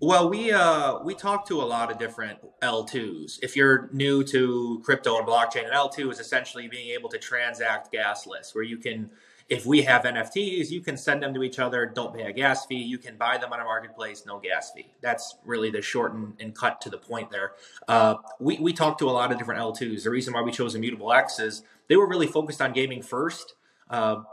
Well, 0.02 0.30
we 0.30 0.52
uh, 0.52 1.00
we 1.00 1.16
talk 1.16 1.48
to 1.48 1.62
a 1.62 1.64
lot 1.64 1.90
of 1.90 1.98
different 1.98 2.40
L2s. 2.62 3.40
If 3.42 3.56
you're 3.56 3.90
new 3.94 4.24
to 4.26 4.82
crypto 4.84 5.18
and 5.18 5.26
blockchain, 5.26 5.66
an 5.66 5.72
L2 5.72 6.12
is 6.12 6.20
essentially 6.20 6.68
being 6.68 6.90
able 6.90 7.10
to 7.10 7.18
transact 7.18 7.94
gasless, 7.94 8.54
where 8.54 8.64
you 8.64 8.78
can 8.78 9.10
if 9.48 9.66
we 9.66 9.84
have 9.84 10.04
NFTs, 10.04 10.72
you 10.72 10.82
can 10.82 10.98
send 10.98 11.22
them 11.22 11.34
to 11.36 11.44
each 11.44 11.60
other, 11.60 11.86
don't 11.86 12.14
pay 12.16 12.24
a 12.24 12.34
gas 12.34 12.66
fee. 12.66 12.78
You 12.78 12.98
can 12.98 13.16
buy 13.16 13.38
them 13.38 13.54
on 13.54 13.60
a 13.60 13.64
marketplace, 13.64 14.26
no 14.26 14.40
gas 14.40 14.72
fee. 14.72 14.88
That's 15.02 15.36
really 15.46 15.70
the 15.70 15.82
short 15.82 16.14
and, 16.14 16.34
and 16.40 16.56
cut 16.56 16.82
to 16.82 16.90
the 16.90 16.98
point 16.98 17.30
there. 17.30 17.52
Uh, 17.88 18.16
we, 18.40 18.58
we 18.58 18.74
talked 18.74 18.98
to 19.00 19.10
a 19.10 19.12
lot 19.12 19.32
of 19.32 19.38
different 19.38 19.62
L2s. 19.62 20.04
The 20.04 20.10
reason 20.10 20.34
why 20.34 20.42
we 20.42 20.52
chose 20.52 20.74
Immutable 20.74 21.14
X 21.14 21.40
is 21.40 21.62
they 21.88 21.96
were 21.96 22.08
really 22.08 22.26
focused 22.26 22.60
on 22.60 22.74
gaming 22.74 23.04
first. 23.04 23.54
Uh, 23.88 24.24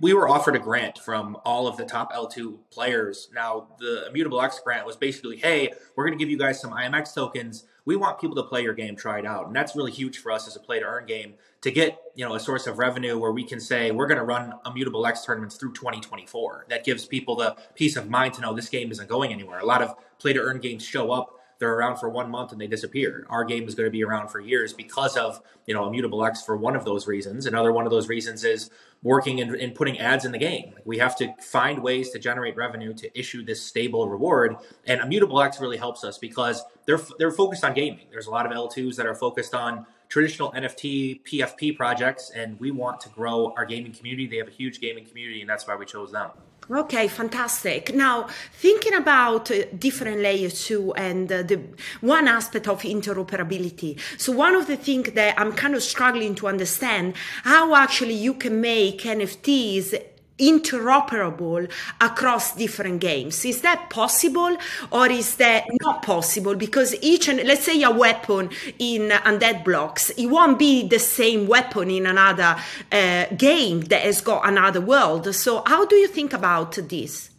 we 0.00 0.14
were 0.14 0.28
offered 0.28 0.56
a 0.56 0.58
grant 0.58 0.98
from 0.98 1.36
all 1.44 1.66
of 1.66 1.76
the 1.76 1.84
top 1.84 2.12
L2 2.12 2.58
players. 2.70 3.28
Now, 3.34 3.68
the 3.78 4.06
Immutable 4.08 4.40
X 4.40 4.60
grant 4.62 4.86
was 4.86 4.96
basically, 4.96 5.36
hey, 5.36 5.72
we're 5.96 6.04
going 6.06 6.18
to 6.18 6.22
give 6.22 6.30
you 6.30 6.38
guys 6.38 6.60
some 6.60 6.72
IMX 6.72 7.14
tokens 7.14 7.64
we 7.84 7.96
want 7.96 8.20
people 8.20 8.36
to 8.36 8.42
play 8.42 8.62
your 8.62 8.74
game, 8.74 8.96
try 8.96 9.18
it 9.18 9.26
out. 9.26 9.46
And 9.46 9.56
that's 9.56 9.74
really 9.74 9.90
huge 9.90 10.18
for 10.18 10.32
us 10.32 10.46
as 10.46 10.56
a 10.56 10.60
play 10.60 10.78
to 10.78 10.84
earn 10.84 11.06
game 11.06 11.34
to 11.62 11.70
get, 11.70 11.98
you 12.14 12.24
know, 12.24 12.34
a 12.34 12.40
source 12.40 12.66
of 12.66 12.78
revenue 12.78 13.18
where 13.18 13.32
we 13.32 13.44
can 13.44 13.60
say 13.60 13.90
we're 13.90 14.06
going 14.06 14.18
to 14.18 14.24
run 14.24 14.54
immutable 14.66 15.06
X 15.06 15.24
tournaments 15.24 15.56
through 15.56 15.72
2024. 15.72 16.66
That 16.68 16.84
gives 16.84 17.04
people 17.04 17.36
the 17.36 17.56
peace 17.74 17.96
of 17.96 18.08
mind 18.08 18.34
to 18.34 18.42
know 18.42 18.54
this 18.54 18.68
game 18.68 18.90
isn't 18.90 19.08
going 19.08 19.32
anywhere. 19.32 19.58
A 19.58 19.66
lot 19.66 19.82
of 19.82 19.96
play 20.18 20.32
to 20.32 20.40
earn 20.40 20.60
games 20.60 20.84
show 20.84 21.10
up 21.10 21.39
they're 21.60 21.74
around 21.74 21.98
for 21.98 22.08
one 22.08 22.30
month 22.30 22.52
and 22.52 22.60
they 22.60 22.66
disappear. 22.66 23.26
Our 23.28 23.44
game 23.44 23.68
is 23.68 23.74
going 23.74 23.86
to 23.86 23.90
be 23.90 24.02
around 24.02 24.28
for 24.28 24.40
years 24.40 24.72
because 24.72 25.16
of 25.16 25.40
you 25.66 25.74
know 25.74 25.86
Immutable 25.86 26.24
X 26.24 26.42
for 26.42 26.56
one 26.56 26.74
of 26.74 26.84
those 26.84 27.06
reasons. 27.06 27.46
Another 27.46 27.72
one 27.72 27.84
of 27.84 27.90
those 27.90 28.08
reasons 28.08 28.42
is 28.44 28.70
working 29.02 29.40
and, 29.40 29.54
and 29.54 29.74
putting 29.74 29.98
ads 29.98 30.24
in 30.24 30.32
the 30.32 30.38
game. 30.38 30.74
We 30.84 30.98
have 30.98 31.14
to 31.16 31.34
find 31.40 31.82
ways 31.82 32.10
to 32.10 32.18
generate 32.18 32.56
revenue 32.56 32.94
to 32.94 33.18
issue 33.18 33.44
this 33.44 33.62
stable 33.62 34.08
reward, 34.08 34.56
and 34.86 35.00
Immutable 35.00 35.40
X 35.40 35.60
really 35.60 35.76
helps 35.76 36.02
us 36.02 36.16
because 36.18 36.64
they're 36.86 37.00
they're 37.18 37.30
focused 37.30 37.62
on 37.62 37.74
gaming. 37.74 38.06
There's 38.10 38.26
a 38.26 38.30
lot 38.30 38.46
of 38.46 38.52
L2s 38.52 38.96
that 38.96 39.06
are 39.06 39.14
focused 39.14 39.54
on 39.54 39.86
traditional 40.08 40.50
NFT 40.52 41.22
PFP 41.24 41.76
projects, 41.76 42.30
and 42.34 42.58
we 42.58 42.70
want 42.70 43.00
to 43.00 43.10
grow 43.10 43.52
our 43.56 43.66
gaming 43.66 43.92
community. 43.92 44.26
They 44.26 44.38
have 44.38 44.48
a 44.48 44.52
huge 44.52 44.80
gaming 44.80 45.04
community, 45.04 45.42
and 45.42 45.48
that's 45.48 45.68
why 45.68 45.76
we 45.76 45.84
chose 45.84 46.10
them. 46.10 46.30
Okay, 46.72 47.08
fantastic. 47.08 47.92
Now, 47.92 48.28
thinking 48.52 48.94
about 48.94 49.50
uh, 49.50 49.64
different 49.76 50.20
layers 50.20 50.66
too, 50.66 50.94
and 50.94 51.30
uh, 51.32 51.42
the 51.42 51.60
one 52.00 52.28
aspect 52.28 52.68
of 52.68 52.82
interoperability. 52.82 53.98
So, 54.18 54.30
one 54.30 54.54
of 54.54 54.68
the 54.68 54.76
things 54.76 55.10
that 55.12 55.34
I'm 55.36 55.52
kind 55.52 55.74
of 55.74 55.82
struggling 55.82 56.36
to 56.36 56.46
understand 56.46 57.14
how 57.42 57.74
actually 57.74 58.14
you 58.14 58.34
can 58.34 58.60
make 58.60 59.02
NFTs 59.02 60.00
interoperable 60.40 61.70
across 62.00 62.54
different 62.54 63.00
games. 63.00 63.44
Is 63.44 63.60
that 63.62 63.90
possible 63.90 64.56
or 64.90 65.10
is 65.10 65.36
that 65.36 65.64
not 65.82 66.02
possible? 66.02 66.54
Because 66.54 66.94
each 67.02 67.28
and 67.28 67.40
let's 67.44 67.64
say 67.64 67.82
a 67.82 67.90
weapon 67.90 68.50
in 68.78 69.10
Undead 69.10 69.64
Blocks, 69.64 70.10
it 70.10 70.26
won't 70.26 70.58
be 70.58 70.88
the 70.88 70.98
same 70.98 71.46
weapon 71.46 71.90
in 71.90 72.06
another 72.06 72.56
uh, 72.90 73.26
game 73.36 73.80
that 73.82 74.02
has 74.02 74.20
got 74.20 74.48
another 74.48 74.80
world. 74.80 75.32
So 75.34 75.62
how 75.66 75.84
do 75.84 75.96
you 75.96 76.08
think 76.08 76.32
about 76.32 76.72
this? 76.72 77.30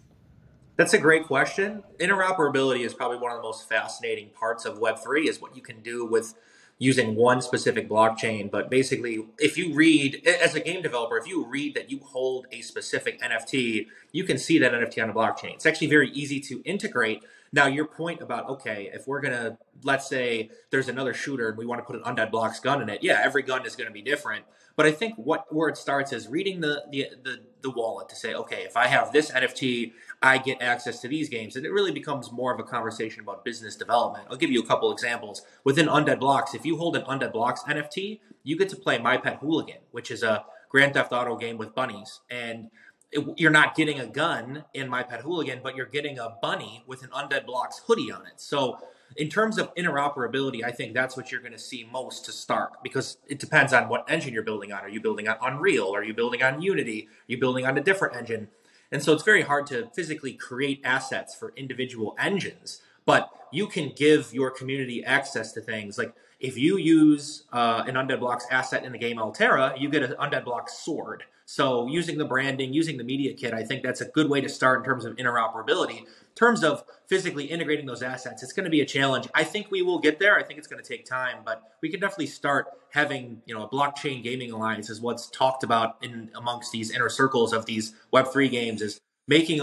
That's 0.78 0.94
a 0.94 0.98
great 0.98 1.28
question. 1.28 1.84
Interoperability 2.00 2.86
is 2.86 2.94
probably 2.94 3.18
one 3.18 3.32
of 3.32 3.38
the 3.38 3.44
most 3.44 3.70
fascinating 3.70 4.30
parts 4.30 4.66
of 4.66 4.80
Web3 4.80 5.28
is 5.28 5.42
what 5.42 5.56
you 5.56 5.62
can 5.62 5.82
do 5.82 6.06
with 6.06 6.34
using 6.82 7.14
one 7.14 7.44
specific 7.44 7.88
blockchain. 7.88 8.50
But 8.50 8.72
basically, 8.72 9.24
if 9.38 9.56
you 9.56 9.72
read, 9.76 10.28
as 10.28 10.56
a 10.56 10.60
game 10.60 10.82
developer, 10.82 11.16
if 11.16 11.28
you 11.28 11.46
read 11.46 11.76
that 11.76 11.92
you 11.92 12.00
hold 12.00 12.48
a 12.52 12.62
specific 12.62 13.22
NFT, 13.22 13.86
you 14.12 14.24
can 14.24 14.40
see 14.40 14.58
that 14.58 14.72
NFT 14.72 15.04
on 15.04 15.12
a 15.12 15.14
blockchain. 15.14 15.54
It's 15.54 15.68
actually 15.68 15.92
very 15.92 16.10
easy 16.10 16.40
to 16.40 16.60
integrate. 16.64 17.24
Now, 17.54 17.68
your 17.68 17.86
point 17.86 18.20
about, 18.20 18.50
okay, 18.50 18.90
if 18.92 19.08
we're 19.08 19.22
going 19.22 19.34
to, 19.34 19.60
let's 19.84 20.10
say 20.10 20.50
there's 20.72 20.90
another 20.90 21.14
shooter 21.14 21.50
and 21.50 21.58
we 21.58 21.68
want 21.68 21.82
to 21.82 21.86
put 21.86 21.96
an 21.96 22.02
Undead 22.02 22.32
Blocks 22.32 22.60
gun 22.60 22.82
in 22.82 22.90
it, 22.90 23.04
yeah, 23.04 23.22
every 23.24 23.44
gun 23.44 23.64
is 23.64 23.76
going 23.76 23.88
to 23.88 23.94
be 23.94 24.02
different. 24.02 24.46
But 24.76 24.88
I 24.88 24.92
think 24.92 25.16
what 25.18 25.54
where 25.54 25.70
it 25.70 25.78
starts 25.78 26.12
is 26.14 26.28
reading 26.28 26.62
the, 26.62 26.84
the 26.90 27.10
the 27.24 27.42
the 27.62 27.70
wallet 27.70 28.10
to 28.10 28.16
say, 28.16 28.34
okay, 28.34 28.64
if 28.64 28.76
I 28.76 28.88
have 28.88 29.12
this 29.12 29.30
NFT, 29.30 29.92
I 30.22 30.38
get 30.38 30.62
access 30.62 31.00
to 31.02 31.08
these 31.08 31.30
games, 31.30 31.56
and 31.56 31.66
it 31.66 31.72
really 31.72 31.92
becomes 31.92 32.32
more 32.32 32.54
of 32.54 32.60
a 32.60 32.64
conversation 32.64 33.22
about 33.22 33.44
business 33.44 33.76
development. 33.76 34.28
I'll 34.30 34.38
give 34.38 34.52
you 34.52 34.62
a 34.62 34.66
couple 34.66 34.92
examples. 34.92 35.42
Within 35.64 35.88
Undead 35.88 36.20
Blocks, 36.20 36.54
if 36.54 36.66
you 36.66 36.78
hold 36.78 36.96
an 36.96 37.04
Undead 37.04 37.34
Blocks 37.34 37.64
NFT, 37.64 38.20
you 38.44 38.58
get 38.58 38.70
to 38.70 38.76
play 38.76 39.00
My 39.00 39.18
Pet 39.18 39.40
Hooligan, 39.40 39.80
which 39.92 40.12
is 40.12 40.22
a 40.22 40.46
Grand 40.70 40.94
Theft 40.94 41.12
Auto 41.12 41.36
game 41.36 41.58
with 41.58 41.74
bunnies, 41.74 42.22
and 42.30 42.70
it, 43.12 43.26
you're 43.38 43.52
not 43.52 43.76
getting 43.76 44.00
a 44.00 44.06
gun 44.06 44.64
in 44.74 44.88
My 44.88 45.02
Pet 45.02 45.22
Hooligan, 45.22 45.62
but 45.64 45.76
you're 45.76 45.88
getting 45.88 46.20
a 46.20 46.36
bunny 46.42 46.84
with 46.86 47.04
an 47.04 47.10
Undead 47.10 47.46
Blocks 47.46 47.82
hoodie 47.88 48.12
on 48.12 48.26
it. 48.28 48.40
So 48.40 48.78
in 49.18 49.28
terms 49.28 49.58
of 49.58 49.74
interoperability, 49.76 50.64
I 50.64 50.72
think 50.72 50.94
that's 50.94 51.18
what 51.18 51.32
you're 51.32 51.42
going 51.42 51.52
to 51.52 51.60
see 51.60 51.88
most 51.92 52.26
to 52.26 52.32
start 52.32 52.82
because 52.84 53.18
it 53.28 53.40
depends 53.40 53.74
on 53.74 53.90
what 53.90 54.06
engine 54.08 54.34
you're 54.34 54.44
building 54.44 54.72
on. 54.72 54.82
Are 54.82 54.90
you 54.90 55.02
building 55.02 55.28
on 55.28 55.38
Unreal? 55.42 55.94
Are 55.94 56.04
you 56.04 56.14
building 56.14 56.42
on 56.42 56.62
Unity? 56.62 57.08
Are 57.10 57.32
you 57.32 57.38
building 57.38 57.66
on 57.66 57.78
a 57.78 57.82
different 57.82 58.16
engine? 58.16 58.48
And 58.92 59.02
so 59.02 59.14
it's 59.14 59.24
very 59.24 59.44
hard 59.44 59.68
to 59.68 59.88
physically 59.94 60.34
create 60.34 60.82
assets 60.84 61.34
for 61.34 61.54
individual 61.56 62.16
engines, 62.20 62.82
but 63.06 63.30
you 63.52 63.68
can 63.68 63.92
give 63.96 64.34
your 64.34 64.52
community 64.52 65.04
access 65.04 65.52
to 65.54 65.62
things. 65.62 65.98
Like 65.98 66.14
if 66.42 66.58
you 66.58 66.78
use 66.78 67.44
uh, 67.54 67.84
an 67.88 67.96
Undead 67.96 68.20
Blocks 68.20 68.46
asset 68.50 68.84
in 68.84 68.92
the 68.92 68.98
game 68.98 69.20
Altera, 69.20 69.74
you 69.78 69.90
get 69.90 70.02
an 70.02 70.16
Undead 70.20 70.44
Blocks 70.44 70.74
sword. 70.74 71.24
So 71.46 71.86
using 71.88 72.18
the 72.18 72.26
branding, 72.26 72.74
using 72.74 72.98
the 72.98 73.04
media 73.04 73.34
kit, 73.34 73.54
I 73.54 73.64
think 73.64 73.84
that's 73.84 74.02
a 74.02 74.06
good 74.06 74.30
way 74.30 74.42
to 74.42 74.50
start 74.50 74.80
in 74.80 74.86
terms 74.86 75.06
of 75.06 75.16
interoperability. 75.18 76.00
In 76.00 76.06
terms 76.34 76.64
of 76.64 76.84
physically 77.08 77.46
integrating 77.46 77.86
those 77.86 78.02
assets, 78.02 78.42
it's 78.42 78.54
going 78.54 78.64
to 78.64 78.70
be 78.72 78.82
a 78.82 78.86
challenge. 78.86 79.28
I 79.36 79.44
think 79.44 79.70
we 79.70 79.82
will 79.82 80.00
get 80.00 80.18
there. 80.18 80.38
I 80.38 80.44
think 80.44 80.58
it's 80.58 80.68
going 80.68 80.82
to 80.82 80.88
take 80.88 81.06
time, 81.06 81.40
but 81.46 81.62
we 81.82 81.90
can 81.90 82.00
definitely 82.00 82.28
start 82.28 82.68
having, 82.90 83.42
you 83.46 83.54
know, 83.54 83.64
a 83.64 83.70
blockchain 83.70 84.24
gaming 84.24 84.52
alliance 84.52 84.90
is 84.90 85.00
what's 85.00 85.30
talked 85.30 85.64
about 85.64 85.98
in 86.02 86.32
amongst 86.36 86.72
these 86.72 86.90
inner 86.90 87.10
circles 87.10 87.54
of 87.54 87.66
these 87.66 87.94
Web3 88.14 88.50
games 88.50 88.82
is 88.82 89.00
making 89.28 89.60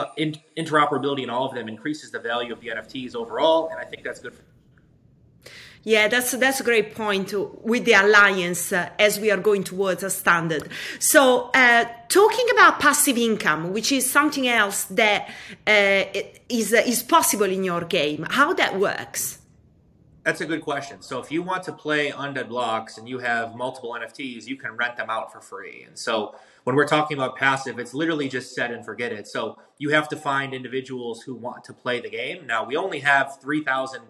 interoperability 0.56 1.24
in 1.24 1.30
all 1.30 1.48
of 1.48 1.54
them 1.54 1.68
increases 1.68 2.10
the 2.12 2.20
value 2.20 2.52
of 2.52 2.60
the 2.60 2.68
NFTs 2.68 3.16
overall, 3.16 3.68
and 3.70 3.80
I 3.80 3.84
think 3.84 4.04
that's 4.04 4.20
good 4.20 4.34
for 4.34 4.42
yeah, 5.88 6.06
that's 6.06 6.32
that's 6.32 6.60
a 6.60 6.64
great 6.64 6.94
point 6.94 7.32
with 7.64 7.86
the 7.86 7.94
alliance 7.94 8.74
uh, 8.74 8.90
as 8.98 9.18
we 9.18 9.30
are 9.30 9.38
going 9.38 9.64
towards 9.64 10.02
a 10.02 10.10
standard. 10.10 10.68
So, 10.98 11.50
uh, 11.54 11.86
talking 12.08 12.46
about 12.52 12.78
passive 12.78 13.16
income, 13.16 13.72
which 13.72 13.90
is 13.90 14.08
something 14.10 14.46
else 14.46 14.84
that 14.84 15.30
uh, 15.66 16.04
is 16.50 16.74
uh, 16.74 16.82
is 16.84 17.02
possible 17.02 17.46
in 17.46 17.64
your 17.64 17.80
game, 17.86 18.26
how 18.28 18.52
that 18.52 18.78
works? 18.78 19.38
That's 20.24 20.42
a 20.42 20.44
good 20.44 20.60
question. 20.60 21.00
So, 21.00 21.20
if 21.20 21.32
you 21.32 21.42
want 21.42 21.62
to 21.62 21.72
play 21.72 22.10
Undead 22.10 22.48
Blocks 22.48 22.98
and 22.98 23.08
you 23.08 23.18
have 23.20 23.56
multiple 23.56 23.96
NFTs, 23.98 24.46
you 24.46 24.56
can 24.56 24.76
rent 24.76 24.98
them 24.98 25.08
out 25.08 25.32
for 25.32 25.40
free. 25.40 25.84
And 25.88 25.98
so, 25.98 26.34
when 26.64 26.76
we're 26.76 26.86
talking 26.86 27.16
about 27.16 27.36
passive, 27.36 27.78
it's 27.78 27.94
literally 27.94 28.28
just 28.28 28.54
set 28.54 28.70
and 28.72 28.84
forget 28.84 29.10
it. 29.10 29.26
So, 29.26 29.56
you 29.78 29.88
have 29.88 30.06
to 30.10 30.16
find 30.16 30.52
individuals 30.52 31.22
who 31.22 31.34
want 31.34 31.64
to 31.64 31.72
play 31.72 31.98
the 31.98 32.10
game. 32.10 32.46
Now, 32.46 32.66
we 32.66 32.76
only 32.76 33.00
have 33.00 33.40
three 33.40 33.64
thousand 33.64 34.02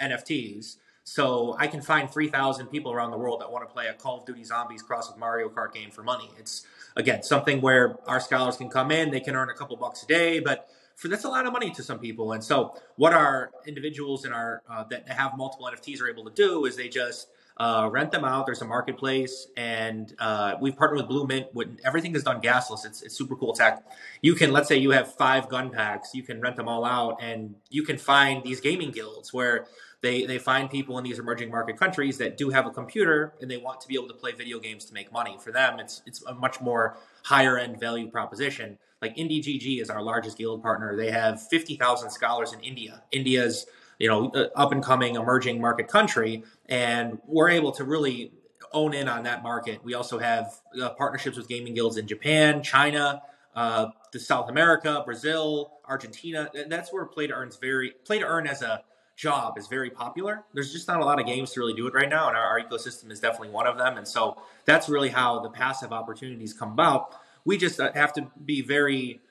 NFTs. 0.00 0.76
So 1.08 1.54
I 1.56 1.68
can 1.68 1.82
find 1.82 2.10
3,000 2.10 2.66
people 2.66 2.90
around 2.90 3.12
the 3.12 3.16
world 3.16 3.40
that 3.40 3.52
want 3.52 3.66
to 3.66 3.72
play 3.72 3.86
a 3.86 3.94
Call 3.94 4.18
of 4.18 4.26
Duty 4.26 4.42
Zombies 4.42 4.82
cross 4.82 5.08
with 5.08 5.16
Mario 5.16 5.48
Kart 5.48 5.72
game 5.72 5.92
for 5.92 6.02
money. 6.02 6.28
It's, 6.36 6.66
again, 6.96 7.22
something 7.22 7.60
where 7.60 7.96
our 8.08 8.18
scholars 8.18 8.56
can 8.56 8.68
come 8.68 8.90
in, 8.90 9.12
they 9.12 9.20
can 9.20 9.36
earn 9.36 9.48
a 9.48 9.54
couple 9.54 9.76
bucks 9.76 10.02
a 10.02 10.06
day, 10.06 10.40
but 10.40 10.68
for 10.96 11.08
that's 11.08 11.24
a 11.24 11.28
lot 11.28 11.46
of 11.46 11.52
money 11.52 11.70
to 11.70 11.82
some 11.82 11.98
people. 11.98 12.32
And 12.32 12.42
so 12.42 12.74
what 12.96 13.12
our 13.12 13.50
individuals 13.66 14.24
in 14.24 14.32
our, 14.32 14.62
uh, 14.68 14.84
that 14.90 15.08
have 15.08 15.36
multiple 15.36 15.68
NFTs 15.72 16.00
are 16.00 16.08
able 16.08 16.24
to 16.24 16.32
do 16.32 16.64
is 16.64 16.74
they 16.74 16.88
just, 16.88 17.28
uh, 17.58 17.88
rent 17.90 18.10
them 18.12 18.24
out. 18.24 18.44
There's 18.44 18.60
a 18.60 18.66
marketplace, 18.66 19.46
and 19.56 20.14
uh, 20.18 20.56
we've 20.60 20.76
partnered 20.76 20.98
with 20.98 21.08
Blue 21.08 21.26
Mint. 21.26 21.46
When 21.54 21.78
everything 21.84 22.14
is 22.14 22.22
done 22.22 22.42
gasless, 22.42 22.84
it's, 22.84 23.02
it's 23.02 23.16
super 23.16 23.34
cool 23.34 23.54
tech. 23.54 23.82
You 24.20 24.34
can, 24.34 24.52
let's 24.52 24.68
say, 24.68 24.76
you 24.76 24.90
have 24.90 25.14
five 25.14 25.48
gun 25.48 25.70
packs. 25.70 26.14
You 26.14 26.22
can 26.22 26.40
rent 26.42 26.56
them 26.56 26.68
all 26.68 26.84
out, 26.84 27.16
and 27.22 27.54
you 27.70 27.82
can 27.82 27.96
find 27.96 28.44
these 28.44 28.60
gaming 28.60 28.90
guilds 28.90 29.32
where 29.32 29.66
they 30.02 30.26
they 30.26 30.38
find 30.38 30.70
people 30.70 30.98
in 30.98 31.04
these 31.04 31.18
emerging 31.18 31.50
market 31.50 31.78
countries 31.78 32.18
that 32.18 32.36
do 32.36 32.50
have 32.50 32.66
a 32.66 32.70
computer 32.70 33.32
and 33.40 33.50
they 33.50 33.56
want 33.56 33.80
to 33.80 33.88
be 33.88 33.94
able 33.94 34.08
to 34.08 34.14
play 34.14 34.32
video 34.32 34.58
games 34.58 34.84
to 34.84 34.94
make 34.94 35.10
money. 35.10 35.38
For 35.40 35.50
them, 35.50 35.80
it's 35.80 36.02
it's 36.06 36.22
a 36.24 36.34
much 36.34 36.60
more 36.60 36.98
higher 37.24 37.58
end 37.58 37.80
value 37.80 38.10
proposition. 38.10 38.78
Like 39.02 39.16
IndiGG 39.16 39.80
is 39.80 39.90
our 39.90 40.02
largest 40.02 40.38
guild 40.38 40.62
partner. 40.62 40.96
They 40.96 41.10
have 41.10 41.46
fifty 41.48 41.76
thousand 41.76 42.10
scholars 42.10 42.52
in 42.52 42.60
India. 42.60 43.02
India's 43.12 43.66
you 43.98 44.08
know 44.08 44.30
up 44.54 44.72
and 44.72 44.82
coming 44.82 45.16
emerging 45.16 45.60
market 45.60 45.88
country, 45.88 46.44
and 46.66 47.18
we're 47.26 47.50
able 47.50 47.72
to 47.72 47.84
really 47.84 48.32
own 48.72 48.94
in 48.94 49.08
on 49.08 49.24
that 49.24 49.42
market. 49.42 49.84
We 49.84 49.94
also 49.94 50.18
have 50.18 50.60
uh, 50.80 50.90
partnerships 50.90 51.36
with 51.36 51.48
gaming 51.48 51.74
guilds 51.74 51.96
in 51.96 52.06
Japan, 52.06 52.62
China, 52.62 53.22
uh, 53.54 53.88
South 54.16 54.48
America, 54.48 55.02
Brazil, 55.04 55.78
Argentina. 55.86 56.50
That's 56.68 56.92
where 56.92 57.04
play 57.04 57.26
to 57.26 57.34
earn's 57.34 57.56
very 57.56 57.92
play 58.04 58.18
to 58.18 58.24
earn 58.24 58.46
as 58.46 58.62
a 58.62 58.82
job 59.16 59.56
is 59.56 59.66
very 59.66 59.90
popular. 59.90 60.44
There's 60.52 60.72
just 60.72 60.86
not 60.86 61.00
a 61.00 61.04
lot 61.04 61.18
of 61.18 61.26
games 61.26 61.52
to 61.52 61.60
really 61.60 61.72
do 61.72 61.86
it 61.86 61.94
right 61.94 62.08
now, 62.08 62.28
and 62.28 62.36
our, 62.36 62.44
our, 62.44 62.60
ecosystem 62.60 63.10
is 63.10 63.18
definitely 63.18 63.48
one 63.48 63.66
of 63.66 63.78
them. 63.78 63.96
And 63.96 64.06
so 64.06 64.36
that's 64.66 64.88
really 64.88 65.08
how 65.08 65.40
the 65.40 65.48
passive 65.48 65.92
opportunities 65.92 66.52
come 66.52 66.72
about. 66.72 67.14
We 67.46 67.56
just 67.56 67.80
uh, 67.80 67.92
have 67.94 68.12
to 68.14 68.30
be 68.44 68.60
very 68.60 69.22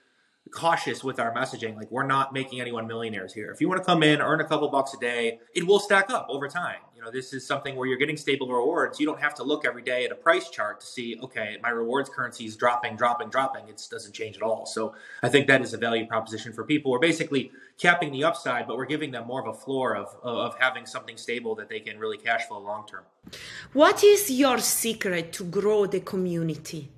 cautious 0.51 1.03
with 1.03 1.19
our 1.19 1.33
messaging. 1.33 1.75
Like 1.75 1.91
we're 1.91 2.05
not 2.05 2.33
making 2.33 2.61
anyone 2.61 2.87
millionaires 2.87 3.33
here. 3.33 3.51
If 3.51 3.61
you 3.61 3.67
want 3.67 3.81
to 3.81 3.85
come 3.85 4.03
in, 4.03 4.21
earn 4.21 4.41
a 4.41 4.45
couple 4.45 4.67
bucks 4.69 4.93
a 4.93 4.97
day, 4.97 5.39
it 5.53 5.65
will 5.65 5.79
stack 5.79 6.09
up 6.09 6.27
over 6.29 6.47
time. 6.47 6.77
You 6.95 7.01
know, 7.01 7.11
this 7.11 7.33
is 7.33 7.45
something 7.45 7.75
where 7.75 7.87
you're 7.87 7.97
getting 7.97 8.15
stable 8.15 8.47
rewards. 8.47 8.99
You 8.99 9.05
don't 9.05 9.19
have 9.19 9.35
to 9.35 9.43
look 9.43 9.65
every 9.65 9.81
day 9.81 10.05
at 10.05 10.11
a 10.11 10.15
price 10.15 10.49
chart 10.49 10.79
to 10.79 10.85
see, 10.85 11.19
okay, 11.21 11.57
my 11.61 11.69
rewards 11.69 12.09
currency 12.09 12.45
is 12.45 12.55
dropping, 12.55 12.95
dropping, 12.95 13.29
dropping. 13.29 13.67
It 13.67 13.85
doesn't 13.91 14.13
change 14.13 14.37
at 14.37 14.43
all. 14.43 14.65
So 14.65 14.95
I 15.21 15.29
think 15.29 15.47
that 15.47 15.61
is 15.61 15.73
a 15.73 15.77
value 15.77 16.05
proposition 16.07 16.53
for 16.53 16.63
people. 16.63 16.91
We're 16.91 16.99
basically 16.99 17.51
capping 17.77 18.11
the 18.11 18.23
upside, 18.23 18.67
but 18.67 18.77
we're 18.77 18.85
giving 18.85 19.11
them 19.11 19.27
more 19.27 19.41
of 19.41 19.47
a 19.47 19.57
floor 19.57 19.95
of, 19.95 20.15
of 20.23 20.55
having 20.59 20.85
something 20.85 21.17
stable 21.17 21.55
that 21.55 21.69
they 21.69 21.79
can 21.79 21.99
really 21.99 22.17
cash 22.17 22.45
flow 22.47 22.59
long 22.59 22.87
term. 22.87 23.03
What 23.73 24.03
is 24.03 24.31
your 24.31 24.59
secret 24.59 25.33
to 25.33 25.43
grow 25.43 25.85
the 25.85 25.99
community? 25.99 26.91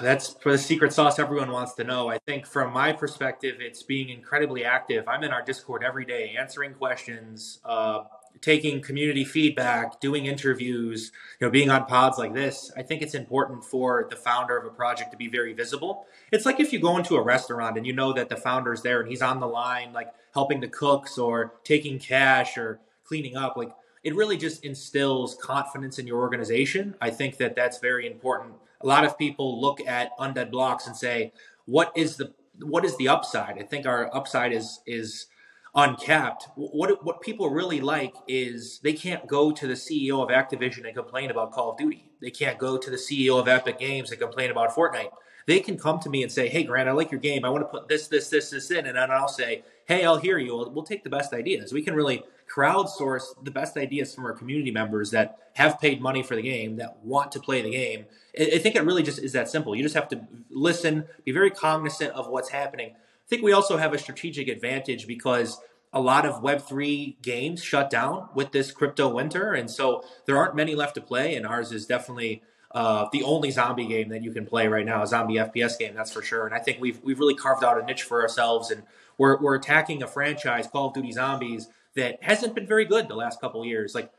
That's 0.00 0.34
for 0.34 0.52
the 0.52 0.58
secret 0.58 0.92
sauce 0.92 1.18
everyone 1.18 1.50
wants 1.50 1.74
to 1.74 1.84
know. 1.84 2.08
I 2.08 2.18
think 2.18 2.46
from 2.46 2.72
my 2.72 2.92
perspective, 2.92 3.56
it's 3.60 3.82
being 3.82 4.08
incredibly 4.08 4.64
active. 4.64 5.06
I'm 5.08 5.24
in 5.24 5.32
our 5.32 5.42
Discord 5.42 5.82
every 5.82 6.04
day, 6.04 6.36
answering 6.38 6.74
questions, 6.74 7.58
uh, 7.64 8.04
taking 8.40 8.80
community 8.80 9.24
feedback, 9.24 10.00
doing 10.00 10.26
interviews, 10.26 11.12
you 11.40 11.46
know, 11.46 11.50
being 11.50 11.70
on 11.70 11.84
pods 11.86 12.18
like 12.18 12.34
this. 12.34 12.70
I 12.76 12.82
think 12.82 13.02
it's 13.02 13.14
important 13.14 13.64
for 13.64 14.06
the 14.10 14.16
founder 14.16 14.56
of 14.56 14.64
a 14.64 14.70
project 14.70 15.10
to 15.12 15.16
be 15.16 15.28
very 15.28 15.52
visible. 15.52 16.06
It's 16.30 16.46
like 16.46 16.60
if 16.60 16.72
you 16.72 16.78
go 16.78 16.96
into 16.96 17.16
a 17.16 17.22
restaurant 17.22 17.76
and 17.76 17.86
you 17.86 17.92
know 17.92 18.12
that 18.12 18.28
the 18.28 18.36
founder's 18.36 18.82
there 18.82 19.00
and 19.00 19.08
he's 19.08 19.22
on 19.22 19.40
the 19.40 19.48
line, 19.48 19.92
like 19.92 20.12
helping 20.32 20.60
the 20.60 20.68
cooks 20.68 21.18
or 21.18 21.54
taking 21.64 21.98
cash 21.98 22.56
or 22.56 22.80
cleaning 23.04 23.36
up, 23.36 23.56
like 23.56 23.72
it 24.04 24.14
really 24.14 24.36
just 24.36 24.64
instills 24.64 25.34
confidence 25.34 25.98
in 25.98 26.06
your 26.06 26.20
organization. 26.20 26.94
I 27.00 27.10
think 27.10 27.38
that 27.38 27.56
that's 27.56 27.78
very 27.78 28.06
important 28.06 28.54
a 28.80 28.86
lot 28.86 29.04
of 29.04 29.18
people 29.18 29.60
look 29.60 29.80
at 29.86 30.16
undead 30.18 30.50
blocks 30.50 30.86
and 30.86 30.96
say, 30.96 31.32
what 31.64 31.92
is 31.96 32.16
the 32.16 32.32
what 32.60 32.84
is 32.84 32.96
the 32.96 33.08
upside? 33.08 33.58
I 33.58 33.62
think 33.62 33.86
our 33.86 34.14
upside 34.14 34.52
is 34.52 34.80
is 34.86 35.26
uncapped. 35.74 36.48
What 36.56 37.04
what 37.04 37.20
people 37.20 37.50
really 37.50 37.80
like 37.80 38.14
is 38.26 38.80
they 38.82 38.92
can't 38.92 39.26
go 39.26 39.52
to 39.52 39.66
the 39.66 39.74
CEO 39.74 40.22
of 40.22 40.28
Activision 40.28 40.86
and 40.86 40.94
complain 40.94 41.30
about 41.30 41.52
Call 41.52 41.72
of 41.72 41.78
Duty. 41.78 42.10
They 42.20 42.30
can't 42.30 42.58
go 42.58 42.76
to 42.78 42.90
the 42.90 42.96
CEO 42.96 43.38
of 43.38 43.48
Epic 43.48 43.78
Games 43.78 44.10
and 44.10 44.20
complain 44.20 44.50
about 44.50 44.74
Fortnite. 44.74 45.10
They 45.46 45.60
can 45.60 45.78
come 45.78 45.98
to 46.00 46.10
me 46.10 46.22
and 46.22 46.30
say, 46.30 46.48
"Hey, 46.48 46.64
Grant, 46.64 46.88
I 46.88 46.92
like 46.92 47.10
your 47.10 47.20
game. 47.20 47.44
I 47.44 47.48
want 47.48 47.62
to 47.62 47.68
put 47.68 47.88
this, 47.88 48.08
this, 48.08 48.28
this, 48.28 48.50
this 48.50 48.70
in," 48.70 48.86
and 48.86 48.96
then 48.96 49.10
I'll 49.10 49.28
say, 49.28 49.62
"Hey, 49.86 50.04
I'll 50.04 50.18
hear 50.18 50.38
you. 50.38 50.56
We'll, 50.56 50.70
we'll 50.70 50.84
take 50.84 51.04
the 51.04 51.10
best 51.10 51.32
ideas. 51.32 51.72
We 51.72 51.82
can 51.82 51.94
really 51.94 52.22
crowdsource 52.52 53.42
the 53.42 53.50
best 53.50 53.76
ideas 53.76 54.14
from 54.14 54.24
our 54.26 54.32
community 54.32 54.70
members 54.70 55.10
that 55.10 55.38
have 55.54 55.80
paid 55.80 56.00
money 56.00 56.22
for 56.22 56.36
the 56.36 56.42
game, 56.42 56.76
that 56.76 56.98
want 57.04 57.32
to 57.32 57.40
play 57.40 57.62
the 57.62 57.70
game. 57.70 58.06
I 58.38 58.58
think 58.58 58.76
it 58.76 58.84
really 58.84 59.02
just 59.02 59.18
is 59.18 59.32
that 59.32 59.48
simple. 59.48 59.74
You 59.74 59.82
just 59.82 59.94
have 59.94 60.08
to 60.08 60.20
listen, 60.50 61.04
be 61.24 61.32
very 61.32 61.50
cognizant 61.50 62.12
of 62.12 62.28
what's 62.28 62.50
happening. 62.50 62.92
I 62.94 63.28
think 63.28 63.42
we 63.42 63.52
also 63.52 63.76
have 63.76 63.92
a 63.92 63.98
strategic 63.98 64.48
advantage 64.48 65.06
because 65.06 65.60
a 65.92 66.00
lot 66.00 66.26
of 66.26 66.42
Web3 66.42 67.20
games 67.22 67.62
shut 67.62 67.90
down 67.90 68.28
with 68.34 68.52
this 68.52 68.70
crypto 68.70 69.08
winter. 69.08 69.52
And 69.52 69.70
so 69.70 70.04
there 70.26 70.36
aren't 70.36 70.54
many 70.54 70.74
left 70.74 70.94
to 70.96 71.00
play. 71.00 71.34
And 71.34 71.46
ours 71.46 71.72
is 71.72 71.86
definitely 71.86 72.42
uh, 72.72 73.06
the 73.12 73.22
only 73.22 73.50
zombie 73.50 73.86
game 73.86 74.10
that 74.10 74.22
you 74.22 74.32
can 74.32 74.44
play 74.44 74.68
right 74.68 74.84
now, 74.84 75.02
a 75.02 75.06
zombie 75.06 75.34
FPS 75.34 75.78
game, 75.78 75.94
that's 75.94 76.12
for 76.12 76.22
sure. 76.22 76.46
And 76.46 76.54
I 76.54 76.58
think 76.58 76.80
we've, 76.80 77.00
we've 77.02 77.18
really 77.18 77.34
carved 77.34 77.64
out 77.64 77.80
a 77.80 77.84
niche 77.84 78.02
for 78.02 78.20
ourselves. 78.20 78.70
And 78.70 78.82
we're, 79.16 79.40
we're 79.40 79.54
attacking 79.54 80.02
a 80.02 80.06
franchise, 80.06 80.66
Call 80.66 80.88
of 80.88 80.94
Duty 80.94 81.12
Zombies, 81.12 81.68
that 81.98 82.18
hasn't 82.22 82.54
been 82.54 82.66
very 82.66 82.84
good 82.84 83.08
the 83.08 83.14
last 83.14 83.40
couple 83.40 83.64
years. 83.64 83.94
Like, 83.94 84.10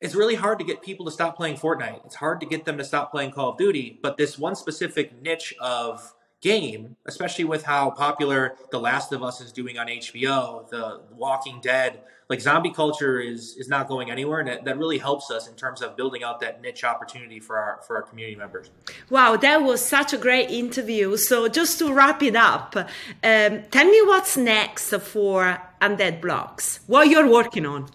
it's 0.00 0.14
really 0.14 0.34
hard 0.34 0.58
to 0.58 0.64
get 0.64 0.82
people 0.82 1.06
to 1.06 1.12
stop 1.12 1.36
playing 1.36 1.56
Fortnite. 1.56 2.04
It's 2.04 2.14
hard 2.14 2.40
to 2.40 2.46
get 2.46 2.64
them 2.64 2.78
to 2.78 2.84
stop 2.84 3.10
playing 3.10 3.32
Call 3.32 3.50
of 3.50 3.58
Duty. 3.58 3.98
But 4.02 4.16
this 4.16 4.38
one 4.38 4.54
specific 4.54 5.20
niche 5.22 5.54
of 5.60 6.14
game, 6.44 6.94
especially 7.06 7.46
with 7.46 7.64
how 7.64 7.90
popular 7.90 8.54
The 8.70 8.78
Last 8.78 9.12
of 9.12 9.22
Us 9.22 9.40
is 9.40 9.50
doing 9.50 9.78
on 9.78 9.86
HBO, 9.86 10.68
The 10.68 11.00
Walking 11.16 11.58
Dead, 11.62 12.02
like 12.28 12.40
zombie 12.40 12.70
culture 12.70 13.20
is 13.20 13.56
is 13.56 13.68
not 13.68 13.88
going 13.88 14.10
anywhere, 14.10 14.40
and 14.40 14.48
that, 14.48 14.64
that 14.64 14.78
really 14.78 14.98
helps 14.98 15.30
us 15.30 15.48
in 15.48 15.54
terms 15.54 15.82
of 15.82 15.96
building 15.96 16.22
out 16.22 16.40
that 16.40 16.62
niche 16.62 16.84
opportunity 16.84 17.38
for 17.40 17.58
our 17.58 17.80
for 17.86 17.96
our 17.96 18.02
community 18.02 18.36
members. 18.36 18.70
Wow, 19.10 19.36
that 19.36 19.62
was 19.62 19.84
such 19.84 20.12
a 20.12 20.18
great 20.18 20.50
interview. 20.50 21.16
So 21.16 21.48
just 21.48 21.78
to 21.80 21.92
wrap 21.92 22.22
it 22.22 22.36
up, 22.36 22.76
um, 22.76 23.62
tell 23.70 23.88
me 23.94 24.00
what's 24.10 24.36
next 24.36 24.94
for 25.14 25.60
Undead 25.82 26.20
Blocks. 26.20 26.80
What 26.86 27.08
you're 27.08 27.28
working 27.28 27.66
on. 27.66 27.90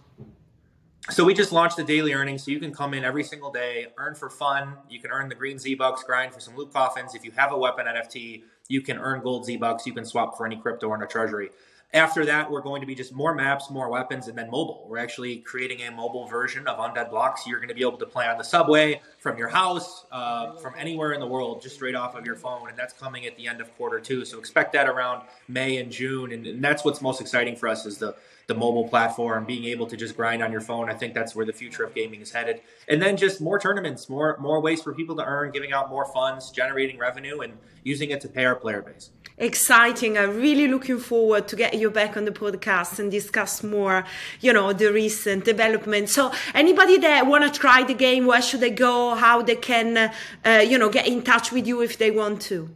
So 1.12 1.26
we 1.26 1.34
just 1.34 1.52
launched 1.52 1.76
the 1.76 1.84
daily 1.84 2.14
earnings, 2.14 2.44
so 2.44 2.52
you 2.52 2.60
can 2.60 2.72
come 2.72 2.94
in 2.94 3.04
every 3.04 3.24
single 3.24 3.52
day, 3.52 3.88
earn 3.98 4.14
for 4.14 4.30
fun. 4.30 4.76
You 4.90 5.00
can 5.00 5.10
earn 5.10 5.28
the 5.28 5.34
green 5.34 5.58
Z 5.58 5.74
bucks, 5.74 6.04
grind 6.04 6.34
for 6.34 6.40
some 6.40 6.56
loot 6.56 6.72
coffins. 6.72 7.16
If 7.16 7.26
you 7.26 7.32
have 7.32 7.52
a 7.52 7.58
weapon 7.58 7.88
NFT, 7.88 8.44
you 8.68 8.82
can 8.82 9.00
earn 9.00 9.22
gold 9.22 9.46
Z 9.46 9.58
bucks. 9.58 9.88
You 9.88 9.94
can 9.94 10.06
swap 10.06 10.38
for 10.38 10.46
any 10.46 10.56
crypto 10.56 10.88
or 10.88 11.02
a 11.02 11.08
treasury. 11.08 11.50
After 11.96 12.24
that, 12.26 12.52
we're 12.52 12.62
going 12.62 12.82
to 12.82 12.86
be 12.86 12.94
just 12.94 13.12
more 13.12 13.34
maps, 13.34 13.72
more 13.72 13.90
weapons, 13.90 14.28
and 14.28 14.38
then 14.38 14.52
mobile. 14.52 14.86
We're 14.88 15.00
actually 15.00 15.38
creating 15.38 15.82
a 15.82 15.92
mobile 15.92 16.28
version 16.28 16.68
of 16.68 16.78
Undead 16.78 17.10
Blocks. 17.10 17.48
You're 17.48 17.58
going 17.58 17.70
to 17.70 17.74
be 17.74 17.82
able 17.82 17.98
to 17.98 18.06
play 18.06 18.28
on 18.28 18.38
the 18.38 18.44
subway, 18.44 19.02
from 19.18 19.40
your 19.40 19.48
house, 19.48 20.06
uh, 20.12 20.54
from 20.58 20.76
anywhere 20.78 21.14
in 21.14 21.20
the 21.20 21.26
world, 21.26 21.64
just 21.64 21.74
straight 21.74 21.96
off 21.96 22.16
of 22.16 22.28
your 22.28 22.36
phone. 22.36 22.70
And 22.70 22.78
that's 22.78 22.94
coming 22.94 23.26
at 23.26 23.36
the 23.36 23.48
end 23.48 23.60
of 23.60 23.76
quarter 23.76 24.00
two. 24.00 24.24
So 24.24 24.38
expect 24.38 24.74
that 24.74 24.88
around 24.88 25.24
May 25.48 25.78
and 25.78 25.92
June. 25.92 26.32
And, 26.32 26.46
and 26.46 26.64
that's 26.64 26.86
what's 26.86 27.02
most 27.02 27.22
exciting 27.22 27.56
for 27.56 27.68
us 27.68 27.88
is 27.88 27.98
the 27.98 28.16
the 28.50 28.56
mobile 28.56 28.90
platform, 28.90 29.46
being 29.46 29.66
able 29.66 29.86
to 29.86 29.96
just 29.96 30.18
grind 30.18 30.42
on 30.42 30.52
your 30.52 30.60
phone. 30.60 30.90
I 30.90 30.96
think 30.96 31.14
that's 31.14 31.36
where 31.36 31.46
the 31.46 31.54
future 31.54 31.84
of 31.84 31.94
gaming 31.94 32.20
is 32.20 32.32
headed. 32.32 32.62
And 32.88 33.00
then 33.00 33.16
just 33.16 33.40
more 33.40 33.60
tournaments, 33.60 34.10
more 34.10 34.38
more 34.40 34.60
ways 34.60 34.82
for 34.82 34.92
people 34.92 35.16
to 35.18 35.24
earn, 35.24 35.52
giving 35.52 35.72
out 35.72 35.90
more 35.90 36.06
funds, 36.06 36.50
generating 36.50 36.98
revenue, 36.98 37.42
and 37.42 37.54
using 37.84 38.10
it 38.10 38.20
to 38.22 38.28
pay 38.28 38.46
our 38.46 38.56
player 38.56 38.82
base. 38.82 39.12
Exciting! 39.38 40.18
I'm 40.18 40.36
really 40.36 40.68
looking 40.68 40.98
forward 40.98 41.48
to 41.50 41.56
get 41.56 41.76
you 41.76 41.92
back 41.92 42.18
on 42.18 42.26
the 42.26 42.32
podcast 42.32 42.98
and 42.98 43.12
discuss 43.12 43.64
more, 43.64 44.04
you 44.42 44.52
know, 44.52 44.74
the 44.74 44.92
recent 44.92 45.46
development. 45.46 46.10
So, 46.10 46.32
anybody 46.56 46.98
that 46.98 47.28
want 47.28 47.44
to 47.46 47.60
try 47.60 47.84
the 47.84 47.94
game, 47.94 48.26
where 48.26 48.42
should 48.42 48.62
they 48.62 48.72
go? 48.72 49.14
How 49.14 49.44
they 49.44 49.56
can, 49.58 50.12
uh, 50.44 50.66
you 50.72 50.78
know, 50.80 50.90
get 50.90 51.08
in 51.08 51.22
touch 51.22 51.52
with 51.52 51.68
you 51.68 51.82
if 51.82 52.00
they 52.00 52.10
want 52.10 52.42
to? 52.50 52.70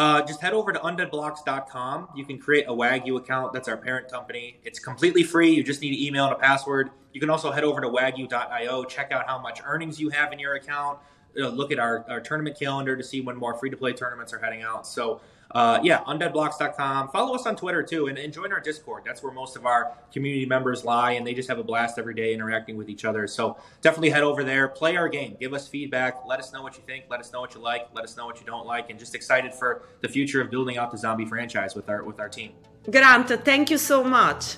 Uh, 0.00 0.22
just 0.22 0.40
head 0.40 0.54
over 0.54 0.72
to 0.72 0.78
undeadblocks.com. 0.78 2.08
You 2.16 2.24
can 2.24 2.38
create 2.38 2.64
a 2.66 2.72
Wagyu 2.72 3.18
account. 3.18 3.52
That's 3.52 3.68
our 3.68 3.76
parent 3.76 4.10
company. 4.10 4.58
It's 4.64 4.78
completely 4.78 5.22
free. 5.22 5.50
You 5.50 5.62
just 5.62 5.82
need 5.82 5.92
an 5.92 6.02
email 6.02 6.24
and 6.24 6.32
a 6.32 6.38
password. 6.38 6.88
You 7.12 7.20
can 7.20 7.28
also 7.28 7.50
head 7.50 7.64
over 7.64 7.82
to 7.82 7.86
wagyu.io, 7.86 8.84
check 8.84 9.12
out 9.12 9.26
how 9.26 9.38
much 9.38 9.60
earnings 9.62 10.00
you 10.00 10.08
have 10.08 10.32
in 10.32 10.38
your 10.38 10.54
account, 10.54 11.00
look 11.34 11.70
at 11.70 11.78
our, 11.78 12.06
our 12.08 12.18
tournament 12.18 12.58
calendar 12.58 12.96
to 12.96 13.04
see 13.04 13.20
when 13.20 13.36
more 13.36 13.52
free 13.58 13.68
to 13.68 13.76
play 13.76 13.92
tournaments 13.92 14.32
are 14.32 14.38
heading 14.38 14.62
out. 14.62 14.86
So, 14.86 15.20
uh, 15.52 15.80
yeah, 15.82 16.02
undeadblocks.com. 16.04 17.08
Follow 17.08 17.34
us 17.34 17.46
on 17.46 17.56
Twitter 17.56 17.82
too, 17.82 18.06
and, 18.06 18.18
and, 18.18 18.32
join 18.32 18.52
our 18.52 18.60
Discord. 18.60 19.02
That's 19.04 19.22
where 19.22 19.32
most 19.32 19.56
of 19.56 19.66
our 19.66 19.96
community 20.12 20.46
members 20.46 20.84
lie, 20.84 21.12
and 21.12 21.26
they 21.26 21.34
just 21.34 21.48
have 21.48 21.58
a 21.58 21.64
blast 21.64 21.98
every 21.98 22.14
day 22.14 22.32
interacting 22.32 22.76
with 22.76 22.88
each 22.88 23.04
other. 23.04 23.26
So 23.26 23.58
definitely 23.80 24.10
head 24.10 24.22
over 24.22 24.44
there, 24.44 24.68
play 24.68 24.96
our 24.96 25.08
game, 25.08 25.36
give 25.40 25.52
us 25.52 25.66
feedback, 25.66 26.24
let 26.26 26.38
us 26.38 26.52
know 26.52 26.62
what 26.62 26.76
you 26.76 26.82
think, 26.86 27.06
let 27.10 27.18
us 27.18 27.32
know 27.32 27.40
what 27.40 27.54
you 27.54 27.60
like, 27.60 27.88
let 27.92 28.04
us 28.04 28.16
know 28.16 28.26
what 28.26 28.38
you 28.38 28.46
don't 28.46 28.66
like, 28.66 28.90
and 28.90 28.98
just 28.98 29.14
excited 29.14 29.52
for 29.52 29.82
the 30.00 30.08
future 30.08 30.40
of 30.40 30.50
building 30.50 30.78
out 30.78 30.92
the 30.92 30.98
zombie 30.98 31.26
franchise 31.26 31.74
with 31.74 31.88
our 31.88 32.04
with 32.04 32.20
our 32.20 32.28
team. 32.28 32.52
Grant, 32.88 33.28
thank 33.44 33.70
you 33.70 33.78
so 33.78 34.04
much. 34.04 34.56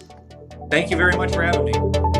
Thank 0.70 0.90
you 0.90 0.96
very 0.96 1.16
much 1.16 1.32
for 1.32 1.42
having 1.42 1.64
me. 1.64 2.11